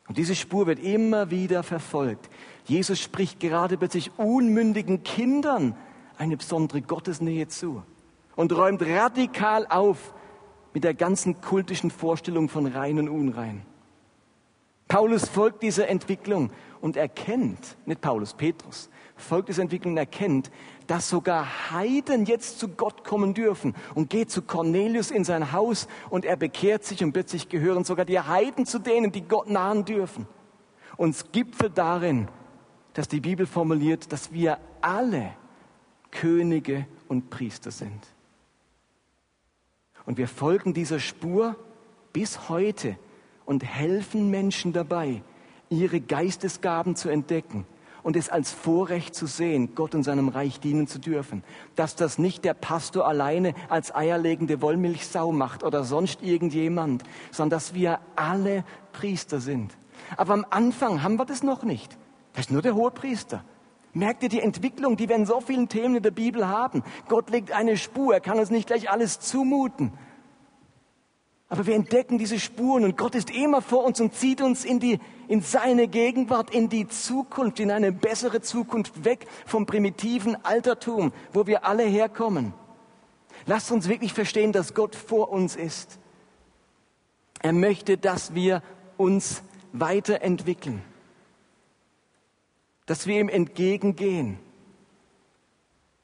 Und 0.08 0.18
diese 0.18 0.36
Spur 0.36 0.66
wird 0.66 0.80
immer 0.80 1.30
wieder 1.32 1.64
verfolgt. 1.64 2.30
Jesus 2.66 3.00
spricht 3.00 3.40
gerade 3.40 3.78
plötzlich 3.78 4.12
unmündigen 4.18 5.04
Kindern 5.04 5.76
eine 6.18 6.38
besondere 6.38 6.82
Gottesnähe 6.82 7.48
zu 7.48 7.84
und 8.36 8.52
räumt 8.56 8.82
radikal 8.82 9.68
auf 9.68 10.14
mit 10.74 10.84
der 10.84 10.94
ganzen 10.94 11.42
kultischen 11.42 11.92
Vorstellung 11.92 12.50
von 12.50 12.68
rein 12.68 13.00
und 13.00 13.10
unrein. 13.10 13.66
Paulus 14.88 15.28
folgt 15.28 15.64
dieser 15.64 15.88
Entwicklung 15.88 16.52
und 16.82 16.98
erkennt, 16.98 17.78
nicht 17.86 18.02
Paulus, 18.02 18.34
Petrus, 18.34 18.90
folgt 19.16 19.50
dieser 19.50 19.62
Entwicklung 19.62 19.94
und 19.94 19.98
erkennt, 19.98 20.52
dass 20.88 21.10
sogar 21.10 21.72
Heiden 21.72 22.26
jetzt 22.26 22.60
zu 22.60 22.70
Gott 22.70 23.04
kommen 23.04 23.34
dürfen 23.34 23.76
und 23.96 24.10
geht 24.10 24.32
zu 24.32 24.42
Cornelius 24.42 25.12
in 25.12 25.24
sein 25.24 25.52
Haus 25.52 25.88
und 26.10 26.26
er 26.26 26.36
bekehrt 26.36 26.84
sich 26.84 27.04
und 27.04 27.14
plötzlich 27.14 27.50
gehören 27.50 27.84
sogar 27.84 28.06
die 28.06 28.20
Heiden 28.20 28.66
zu 28.66 28.80
denen, 28.80 29.12
die 29.12 29.22
Gott 29.22 29.50
nahen 29.50 29.86
dürfen. 29.86 30.28
Und 30.98 31.12
es 31.12 31.32
gipfelt 31.32 31.78
darin, 31.78 32.28
dass 32.94 33.08
die 33.08 33.22
Bibel 33.22 33.46
formuliert, 33.46 34.12
dass 34.12 34.32
wir 34.34 34.60
alle 34.82 35.34
Könige 36.12 36.86
und 37.08 37.30
Priester 37.30 37.72
sind. 37.72 38.08
Und 40.06 40.18
wir 40.18 40.28
folgen 40.28 40.74
dieser 40.74 41.00
Spur 41.00 41.56
bis 42.12 42.50
heute 42.50 42.98
und 43.46 43.64
helfen 43.64 44.30
Menschen 44.30 44.74
dabei, 44.74 45.24
ihre 45.70 46.02
Geistesgaben 46.02 46.96
zu 46.96 47.10
entdecken 47.10 47.66
und 48.04 48.16
es 48.16 48.30
als 48.30 48.52
Vorrecht 48.52 49.16
zu 49.16 49.26
sehen, 49.26 49.76
Gott 49.76 49.96
und 49.96 50.04
seinem 50.04 50.28
Reich 50.28 50.60
dienen 50.60 50.88
zu 50.88 51.00
dürfen. 51.00 51.44
Dass 51.76 51.96
das 51.96 52.18
nicht 52.18 52.46
der 52.46 52.54
Pastor 52.54 53.08
alleine 53.08 53.54
als 53.70 53.96
eierlegende 53.96 54.62
Wollmilchsau 54.62 55.32
macht 55.32 55.64
oder 55.64 55.84
sonst 55.84 56.22
irgendjemand, 56.22 57.04
sondern 57.32 57.58
dass 57.58 57.74
wir 57.74 58.00
alle 58.16 58.64
Priester 58.92 59.40
sind. 59.40 59.76
Aber 60.18 60.34
am 60.34 60.46
Anfang 60.50 61.02
haben 61.02 61.18
wir 61.18 61.26
das 61.26 61.44
noch 61.44 61.64
nicht. 61.64 61.98
Das 62.34 62.46
ist 62.46 62.52
nur 62.52 62.62
der 62.62 62.76
hohe 62.76 62.92
Priester. 62.92 63.44
Merkt 63.94 64.24
ihr 64.24 64.30
die 64.30 64.42
Entwicklung, 64.42 64.98
die 64.98 65.08
wir 65.08 65.16
in 65.16 65.26
so 65.26 65.40
vielen 65.40 65.70
Themen 65.70 65.96
in 65.98 66.04
der 66.04 66.12
Bibel 66.12 66.48
haben? 66.48 66.84
Gott 67.08 67.30
legt 67.30 67.52
eine 67.52 67.78
Spur, 67.78 68.16
er 68.16 68.22
kann 68.22 68.40
uns 68.40 68.50
nicht 68.50 68.68
gleich 68.68 68.90
alles 68.90 69.20
zumuten. 69.20 69.94
Aber 71.50 71.68
wir 71.68 71.76
entdecken 71.76 72.18
diese 72.18 72.40
Spuren 72.40 72.84
und 72.84 72.98
Gott 72.98 73.16
ist 73.16 73.30
immer 73.30 73.62
vor 73.62 73.84
uns 73.84 74.02
und 74.02 74.14
zieht 74.16 74.42
uns 74.42 74.66
in 74.66 74.80
die, 74.80 75.00
in 75.28 75.42
seine 75.42 75.88
Gegenwart, 75.88 76.50
in 76.50 76.70
die 76.70 76.88
Zukunft, 76.88 77.60
in 77.60 77.70
eine 77.70 77.92
bessere 77.92 78.42
Zukunft, 78.42 79.06
weg 79.06 79.28
vom 79.46 79.66
primitiven 79.66 80.44
Altertum, 80.44 81.12
wo 81.32 81.46
wir 81.46 81.66
alle 81.66 81.84
herkommen. 81.84 82.54
Lasst 83.46 83.72
uns 83.72 83.88
wirklich 83.88 84.14
verstehen, 84.14 84.52
dass 84.52 84.74
Gott 84.74 84.96
vor 84.96 85.30
uns 85.32 85.56
ist. 85.56 86.00
Er 87.42 87.54
möchte, 87.54 87.98
dass 87.98 88.34
wir 88.34 88.64
uns 88.98 89.44
weiterentwickeln, 89.74 90.82
dass 92.86 93.06
wir 93.06 93.20
ihm 93.20 93.30
entgegengehen, 93.30 94.40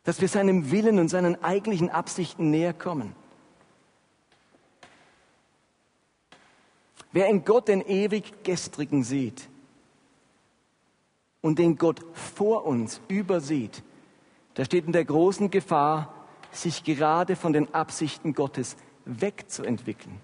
dass 0.03 0.21
wir 0.21 0.27
seinem 0.27 0.71
Willen 0.71 0.99
und 0.99 1.07
seinen 1.07 1.41
eigentlichen 1.43 1.89
Absichten 1.89 2.49
näher 2.49 2.73
kommen. 2.73 3.15
Wer 7.11 7.27
in 7.27 7.43
Gott 7.43 7.67
den 7.67 7.81
ewig 7.81 8.43
Gestrigen 8.43 9.03
sieht, 9.03 9.49
und 11.41 11.59
den 11.59 11.77
Gott 11.77 12.01
vor 12.13 12.65
uns 12.65 13.01
übersieht, 13.07 13.83
der 14.57 14.65
steht 14.65 14.85
in 14.85 14.91
der 14.91 15.05
großen 15.05 15.49
Gefahr, 15.49 16.13
sich 16.51 16.83
gerade 16.83 17.35
von 17.35 17.53
den 17.53 17.73
Absichten 17.73 18.33
Gottes 18.33 18.75
wegzuentwickeln. 19.05 20.19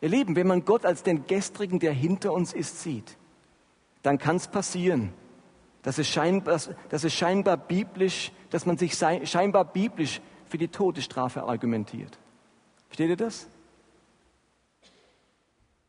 Ihr 0.00 0.08
Lieben, 0.08 0.36
wenn 0.36 0.46
man 0.46 0.64
Gott 0.64 0.84
als 0.84 1.02
den 1.02 1.26
Gestrigen, 1.26 1.78
der 1.78 1.92
hinter 1.92 2.32
uns 2.32 2.52
ist, 2.52 2.82
sieht, 2.82 3.16
dann 4.02 4.18
kann 4.18 4.36
es 4.36 4.48
passieren, 4.48 5.12
dass 5.82 5.98
es, 5.98 6.08
scheinbar, 6.08 6.60
dass 6.88 7.04
es 7.04 7.14
scheinbar 7.14 7.56
biblisch, 7.56 8.32
dass 8.50 8.66
man 8.66 8.76
sich 8.76 8.94
scheinbar 8.94 9.64
biblisch 9.64 10.20
für 10.48 10.58
die 10.58 10.68
Todesstrafe 10.68 11.44
argumentiert. 11.44 12.18
Versteht 12.88 13.08
ihr 13.08 13.16
das? 13.16 13.48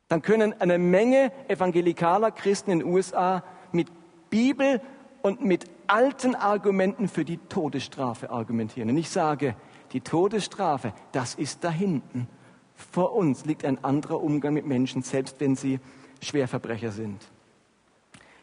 Dann 0.07 0.21
können 0.21 0.53
eine 0.59 0.77
Menge 0.77 1.31
evangelikaler 1.47 2.31
Christen 2.31 2.71
in 2.71 2.79
den 2.79 2.87
USA 2.87 3.43
mit 3.71 3.89
Bibel 4.29 4.81
und 5.21 5.43
mit 5.43 5.65
alten 5.87 6.35
Argumenten 6.35 7.07
für 7.07 7.25
die 7.25 7.37
Todesstrafe 7.37 8.29
argumentieren. 8.29 8.89
Und 8.89 8.97
ich 8.97 9.09
sage, 9.09 9.55
die 9.93 10.01
Todesstrafe, 10.01 10.93
das 11.11 11.35
ist 11.35 11.63
da 11.63 11.71
hinten. 11.71 12.27
Vor 12.75 13.15
uns 13.15 13.45
liegt 13.45 13.65
ein 13.65 13.83
anderer 13.83 14.21
Umgang 14.21 14.53
mit 14.53 14.65
Menschen, 14.65 15.01
selbst 15.01 15.39
wenn 15.39 15.55
sie 15.55 15.79
Schwerverbrecher 16.21 16.91
sind. 16.91 17.27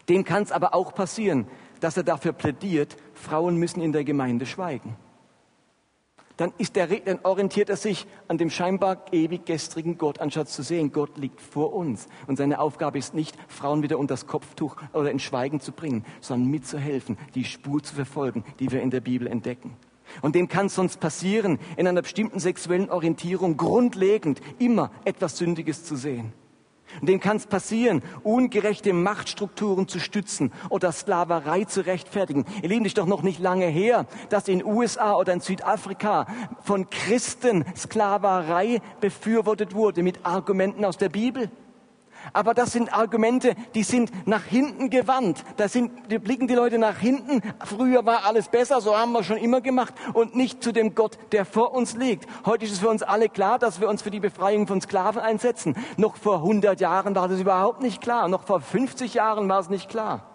Dem 0.09 0.25
kann 0.25 0.43
es 0.43 0.53
aber 0.53 0.75
auch 0.75 0.95
passieren, 0.95 1.47
dass 1.81 1.97
er 1.97 2.03
dafür 2.03 2.33
plädiert, 2.33 2.97
Frauen 3.15 3.57
müssen 3.57 3.81
in 3.81 3.93
der 3.93 4.05
Gemeinde 4.05 4.47
schweigen. 4.47 4.97
Dann, 6.37 6.53
ist 6.59 6.74
der, 6.74 6.89
dann 6.89 7.20
orientiert 7.22 7.70
er 7.70 7.76
sich 7.76 8.07
an 8.26 8.39
dem 8.39 8.51
scheinbar 8.51 9.05
ewig 9.12 9.47
gestrigen 9.47 9.99
Gott, 9.99 10.20
anstatt 10.20 10.49
zu 10.49 10.62
sehen, 10.62 10.91
Gott 10.91 11.16
liegt 11.16 11.41
vor 11.41 11.72
uns. 11.72 12.09
Und 12.26 12.37
seine 12.37 12.59
Aufgabe 12.59 12.99
ist 12.99 13.14
nicht, 13.14 13.37
Frauen 13.47 13.82
wieder 13.85 13.99
unter 13.99 14.14
das 14.14 14.26
Kopftuch 14.26 14.76
oder 14.93 15.12
in 15.12 15.20
Schweigen 15.20 15.61
zu 15.61 15.70
bringen, 15.70 16.05
sondern 16.20 16.51
mitzuhelfen, 16.51 17.18
die 17.37 17.45
Spur 17.45 17.82
zu 17.82 17.95
verfolgen, 17.95 18.45
die 18.59 18.72
wir 18.72 18.82
in 18.82 18.91
der 18.91 19.01
Bibel 19.01 19.28
entdecken. 19.28 19.76
Und 20.22 20.35
dem 20.35 20.49
kann 20.49 20.68
sonst 20.68 20.99
passieren, 20.99 21.59
in 21.76 21.87
einer 21.87 22.03
bestimmten 22.03 22.41
sexuellen 22.41 22.91
Orientierung 22.91 23.57
grundlegend 23.57 24.41
immer 24.59 24.91
etwas 25.05 25.39
Sündiges 25.39 25.85
zu 25.85 25.97
sehen. 25.97 26.32
Und 27.01 27.09
dem 27.09 27.21
kann 27.21 27.37
es 27.37 27.47
passieren, 27.47 28.03
ungerechte 28.23 28.93
Machtstrukturen 28.93 29.89
zu 29.89 29.99
stützen 29.99 30.53
oder 30.69 30.93
Sklaverei 30.93 31.65
zu 31.65 31.85
rechtfertigen. 31.87 32.45
Ihr 32.63 32.69
Lieben, 32.69 32.85
ist 32.85 32.99
doch 32.99 33.07
noch 33.07 33.23
nicht 33.23 33.41
lange 33.41 33.67
her, 33.67 34.07
dass 34.29 34.49
in 34.49 34.65
USA 34.65 35.15
oder 35.17 35.33
in 35.33 35.41
Südafrika 35.41 36.27
von 36.63 36.91
Christen 36.91 37.65
Sklaverei 37.77 38.81
befürwortet 39.01 39.75
wurde 39.75 40.03
mit 40.03 40.25
Argumenten 40.25 40.85
aus 40.85 40.97
der 40.97 41.09
Bibel. 41.09 41.51
Aber 42.33 42.55
das 42.55 42.72
sind 42.72 42.93
Argumente, 42.93 43.55
die 43.75 43.83
sind 43.83 44.11
nach 44.27 44.45
hinten 44.45 44.91
gewandt. 44.91 45.45
Da 45.57 45.68
sind, 45.68 46.11
die 46.11 46.18
blicken 46.18 46.49
die 46.49 46.55
Leute 46.55 46.79
nach 46.79 46.99
hinten. 46.99 47.43
Früher 47.64 48.07
war 48.07 48.25
alles 48.25 48.49
besser, 48.49 48.81
so 48.81 48.97
haben 48.97 49.12
wir 49.12 49.22
schon 49.22 49.37
immer 49.37 49.61
gemacht 49.61 49.95
und 50.12 50.35
nicht 50.35 50.62
zu 50.62 50.72
dem 50.72 50.95
Gott, 50.95 51.18
der 51.33 51.45
vor 51.45 51.75
uns 51.75 51.97
liegt. 51.97 52.27
Heute 52.47 52.64
ist 52.64 52.72
es 52.72 52.79
für 52.79 52.89
uns 52.89 53.03
alle 53.03 53.29
klar, 53.29 53.59
dass 53.59 53.81
wir 53.81 53.89
uns 53.89 54.03
für 54.03 54.11
die 54.11 54.20
Befreiung 54.20 54.66
von 54.66 54.81
Sklaven 54.81 55.20
einsetzen. 55.20 55.77
Noch 55.97 56.16
vor 56.16 56.37
100 56.37 56.81
Jahren 56.81 57.14
war 57.14 57.29
das 57.29 57.41
überhaupt 57.41 57.83
nicht 57.83 58.01
klar. 58.01 58.29
Noch 58.29 58.45
vor 58.45 58.61
50 58.61 59.14
Jahren 59.14 59.49
war 59.49 59.61
es 59.61 59.68
nicht 59.68 59.89
klar. 59.89 60.27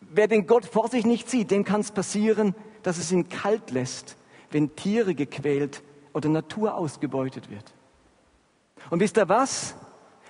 Wer 0.00 0.28
den 0.28 0.46
Gott 0.46 0.64
vor 0.64 0.88
sich 0.88 1.04
nicht 1.04 1.28
sieht, 1.28 1.50
dem 1.50 1.64
kann 1.64 1.80
es 1.80 1.90
passieren, 1.90 2.54
dass 2.82 2.98
es 2.98 3.12
ihn 3.12 3.28
kalt 3.28 3.70
lässt, 3.70 4.16
wenn 4.50 4.74
Tiere 4.76 5.14
gequält 5.14 5.82
oder 6.12 6.28
Natur 6.28 6.74
ausgebeutet 6.74 7.50
wird. 7.50 7.75
Und 8.90 9.00
wisst 9.00 9.16
ihr 9.18 9.28
was? 9.28 9.74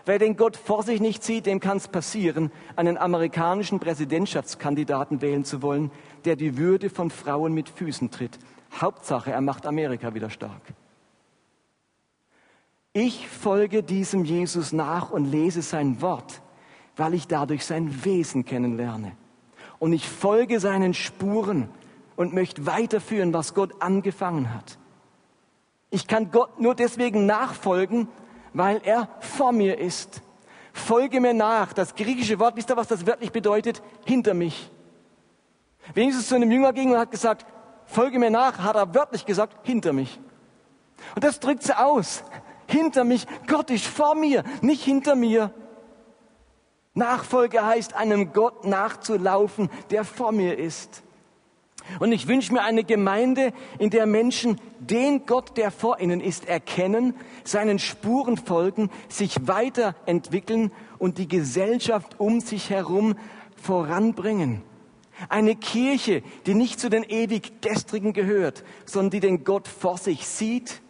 Wer 0.04 0.20
den 0.20 0.36
Gott 0.36 0.56
vor 0.56 0.84
sich 0.84 1.00
nicht 1.00 1.24
sieht, 1.24 1.46
dem 1.46 1.58
kann 1.58 1.78
es 1.78 1.88
passieren, 1.88 2.52
einen 2.76 2.96
amerikanischen 2.96 3.80
Präsidentschaftskandidaten 3.80 5.20
wählen 5.20 5.44
zu 5.44 5.62
wollen, 5.62 5.90
der 6.24 6.36
die 6.36 6.56
Würde 6.56 6.90
von 6.90 7.10
Frauen 7.10 7.54
mit 7.54 7.68
Füßen 7.68 8.12
tritt. 8.12 8.38
Hauptsache, 8.80 9.32
er 9.32 9.40
macht 9.40 9.66
Amerika 9.66 10.14
wieder 10.14 10.30
stark. 10.30 10.62
Ich 12.92 13.28
folge 13.28 13.82
diesem 13.82 14.24
Jesus 14.24 14.72
nach 14.72 15.10
und 15.10 15.24
lese 15.24 15.60
sein 15.60 16.00
Wort, 16.00 16.40
weil 16.96 17.12
ich 17.14 17.26
dadurch 17.26 17.64
sein 17.64 18.04
Wesen 18.04 18.44
kennenlerne. 18.44 19.12
Und 19.78 19.92
ich 19.92 20.08
folge 20.08 20.60
seinen 20.60 20.94
Spuren 20.94 21.68
und 22.14 22.32
möchte 22.32 22.64
weiterführen, 22.64 23.34
was 23.34 23.54
Gott 23.54 23.82
angefangen 23.82 24.54
hat. 24.54 24.78
Ich 25.90 26.06
kann 26.06 26.30
Gott 26.30 26.60
nur 26.60 26.74
deswegen 26.74 27.26
nachfolgen, 27.26 28.08
weil 28.56 28.80
er 28.84 29.08
vor 29.20 29.52
mir 29.52 29.78
ist. 29.78 30.22
Folge 30.72 31.20
mir 31.20 31.34
nach. 31.34 31.72
Das 31.72 31.94
griechische 31.94 32.38
Wort, 32.38 32.56
wisst 32.56 32.70
ihr, 32.70 32.76
was 32.76 32.88
das 32.88 33.06
wörtlich 33.06 33.30
bedeutet? 33.30 33.82
Hinter 34.04 34.32
mich. 34.32 34.70
Wenn 35.94 36.06
Jesus 36.06 36.28
zu 36.28 36.34
einem 36.34 36.50
Jünger 36.50 36.72
ging 36.72 36.92
und 36.92 36.98
hat 36.98 37.10
gesagt, 37.10 37.46
folge 37.84 38.18
mir 38.18 38.30
nach, 38.30 38.58
hat 38.58 38.76
er 38.76 38.94
wörtlich 38.94 39.26
gesagt, 39.26 39.56
hinter 39.66 39.92
mich. 39.92 40.18
Und 41.14 41.22
das 41.22 41.38
drückt 41.38 41.64
sie 41.64 41.78
aus. 41.78 42.24
Hinter 42.66 43.04
mich. 43.04 43.26
Gott 43.46 43.70
ist 43.70 43.86
vor 43.86 44.14
mir, 44.14 44.42
nicht 44.62 44.82
hinter 44.82 45.14
mir. 45.14 45.52
Nachfolge 46.94 47.64
heißt, 47.64 47.94
einem 47.94 48.32
Gott 48.32 48.64
nachzulaufen, 48.64 49.70
der 49.90 50.02
vor 50.04 50.32
mir 50.32 50.58
ist. 50.58 51.02
Und 52.00 52.12
ich 52.12 52.28
wünsche 52.28 52.52
mir 52.52 52.62
eine 52.62 52.84
Gemeinde, 52.84 53.52
in 53.78 53.90
der 53.90 54.06
Menschen 54.06 54.60
den 54.80 55.26
Gott, 55.26 55.56
der 55.56 55.70
vor 55.70 56.00
ihnen 56.00 56.20
ist, 56.20 56.48
erkennen, 56.48 57.14
seinen 57.44 57.78
Spuren 57.78 58.36
folgen, 58.36 58.90
sich 59.08 59.46
weiterentwickeln 59.46 60.72
und 60.98 61.18
die 61.18 61.28
Gesellschaft 61.28 62.18
um 62.18 62.40
sich 62.40 62.70
herum 62.70 63.16
voranbringen. 63.56 64.62
Eine 65.28 65.56
Kirche, 65.56 66.22
die 66.44 66.54
nicht 66.54 66.78
zu 66.78 66.90
den 66.90 67.02
ewig 67.02 67.62
Gestrigen 67.62 68.12
gehört, 68.12 68.64
sondern 68.84 69.10
die 69.10 69.20
den 69.20 69.44
Gott 69.44 69.66
vor 69.66 69.96
sich 69.96 70.26
sieht, 70.26 70.82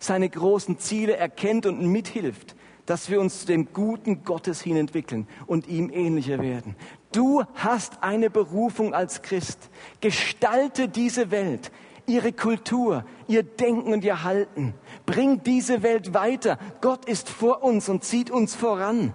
seine 0.00 0.28
großen 0.28 0.78
Ziele 0.78 1.16
erkennt 1.16 1.66
und 1.66 1.80
mithilft, 1.86 2.56
dass 2.86 3.10
wir 3.10 3.20
uns 3.20 3.40
zu 3.40 3.46
dem 3.46 3.72
guten 3.72 4.24
Gottes 4.24 4.60
hin 4.60 4.76
entwickeln 4.76 5.26
und 5.46 5.68
ihm 5.68 5.90
ähnlicher 5.90 6.40
werden. 6.40 6.76
Du 7.12 7.42
hast 7.54 8.02
eine 8.02 8.30
Berufung 8.30 8.94
als 8.94 9.22
Christ. 9.22 9.70
Gestalte 10.00 10.88
diese 10.88 11.30
Welt, 11.30 11.72
ihre 12.06 12.32
Kultur, 12.32 13.04
ihr 13.26 13.42
Denken 13.42 13.92
und 13.92 14.04
ihr 14.04 14.22
Halten. 14.22 14.74
Bring 15.06 15.42
diese 15.42 15.82
Welt 15.82 16.14
weiter. 16.14 16.58
Gott 16.80 17.04
ist 17.06 17.28
vor 17.28 17.62
uns 17.62 17.88
und 17.88 18.04
zieht 18.04 18.30
uns 18.30 18.54
voran. 18.54 19.14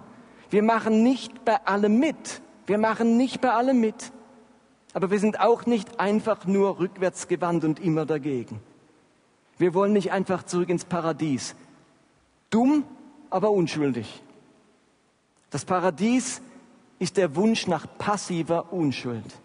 Wir 0.50 0.62
machen 0.62 1.02
nicht 1.02 1.44
bei 1.44 1.56
allem 1.66 1.98
mit. 1.98 2.42
Wir 2.66 2.78
machen 2.78 3.16
nicht 3.16 3.40
bei 3.40 3.50
allem 3.50 3.80
mit. 3.80 4.12
Aber 4.92 5.10
wir 5.10 5.18
sind 5.18 5.40
auch 5.40 5.66
nicht 5.66 6.00
einfach 6.00 6.46
nur 6.46 6.78
rückwärts 6.78 7.28
gewandt 7.28 7.64
und 7.64 7.80
immer 7.80 8.06
dagegen. 8.06 8.60
Wir 9.58 9.74
wollen 9.74 9.92
nicht 9.92 10.12
einfach 10.12 10.42
zurück 10.42 10.68
ins 10.68 10.84
Paradies. 10.84 11.54
Dumm, 12.50 12.84
aber 13.30 13.50
unschuldig. 13.50 14.22
Das 15.50 15.64
Paradies 15.64 16.42
ist 16.98 17.16
der 17.16 17.36
Wunsch 17.36 17.66
nach 17.66 17.86
passiver 17.98 18.72
Unschuld. 18.72 19.40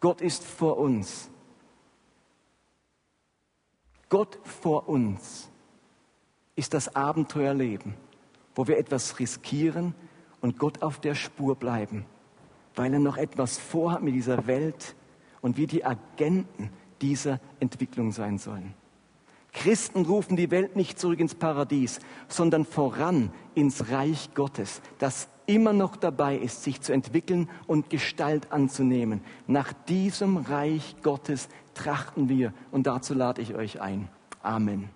Gott 0.00 0.20
ist 0.20 0.44
vor 0.44 0.78
uns. 0.78 1.28
Gott 4.08 4.38
vor 4.44 4.88
uns 4.88 5.48
ist 6.56 6.74
das 6.74 6.94
Abenteuerleben, 6.94 7.94
wo 8.54 8.66
wir 8.66 8.78
etwas 8.78 9.18
riskieren 9.18 9.94
und 10.40 10.58
Gott 10.58 10.82
auf 10.82 11.00
der 11.00 11.14
Spur 11.14 11.56
bleiben, 11.56 12.06
weil 12.74 12.92
er 12.92 13.00
noch 13.00 13.16
etwas 13.16 13.58
vorhat 13.58 14.02
mit 14.02 14.14
dieser 14.14 14.46
Welt 14.46 14.94
und 15.40 15.56
wir 15.56 15.66
die 15.66 15.84
Agenten 15.84 16.70
dieser 17.00 17.40
Entwicklung 17.60 18.12
sein 18.12 18.38
sollen. 18.38 18.74
Christen 19.52 20.02
rufen 20.02 20.36
die 20.36 20.50
Welt 20.50 20.76
nicht 20.76 20.98
zurück 20.98 21.20
ins 21.20 21.34
Paradies, 21.34 22.00
sondern 22.28 22.64
voran 22.64 23.30
ins 23.54 23.90
Reich 23.90 24.30
Gottes, 24.34 24.82
das 24.98 25.28
immer 25.46 25.72
noch 25.72 25.96
dabei 25.96 26.36
ist, 26.36 26.62
sich 26.62 26.80
zu 26.82 26.92
entwickeln 26.92 27.48
und 27.66 27.90
Gestalt 27.90 28.52
anzunehmen. 28.52 29.22
Nach 29.46 29.72
diesem 29.72 30.36
Reich 30.36 30.96
Gottes 31.02 31.48
trachten 31.74 32.28
wir 32.28 32.52
und 32.70 32.86
dazu 32.86 33.14
lade 33.14 33.40
ich 33.40 33.54
euch 33.54 33.80
ein. 33.80 34.08
Amen. 34.42 34.90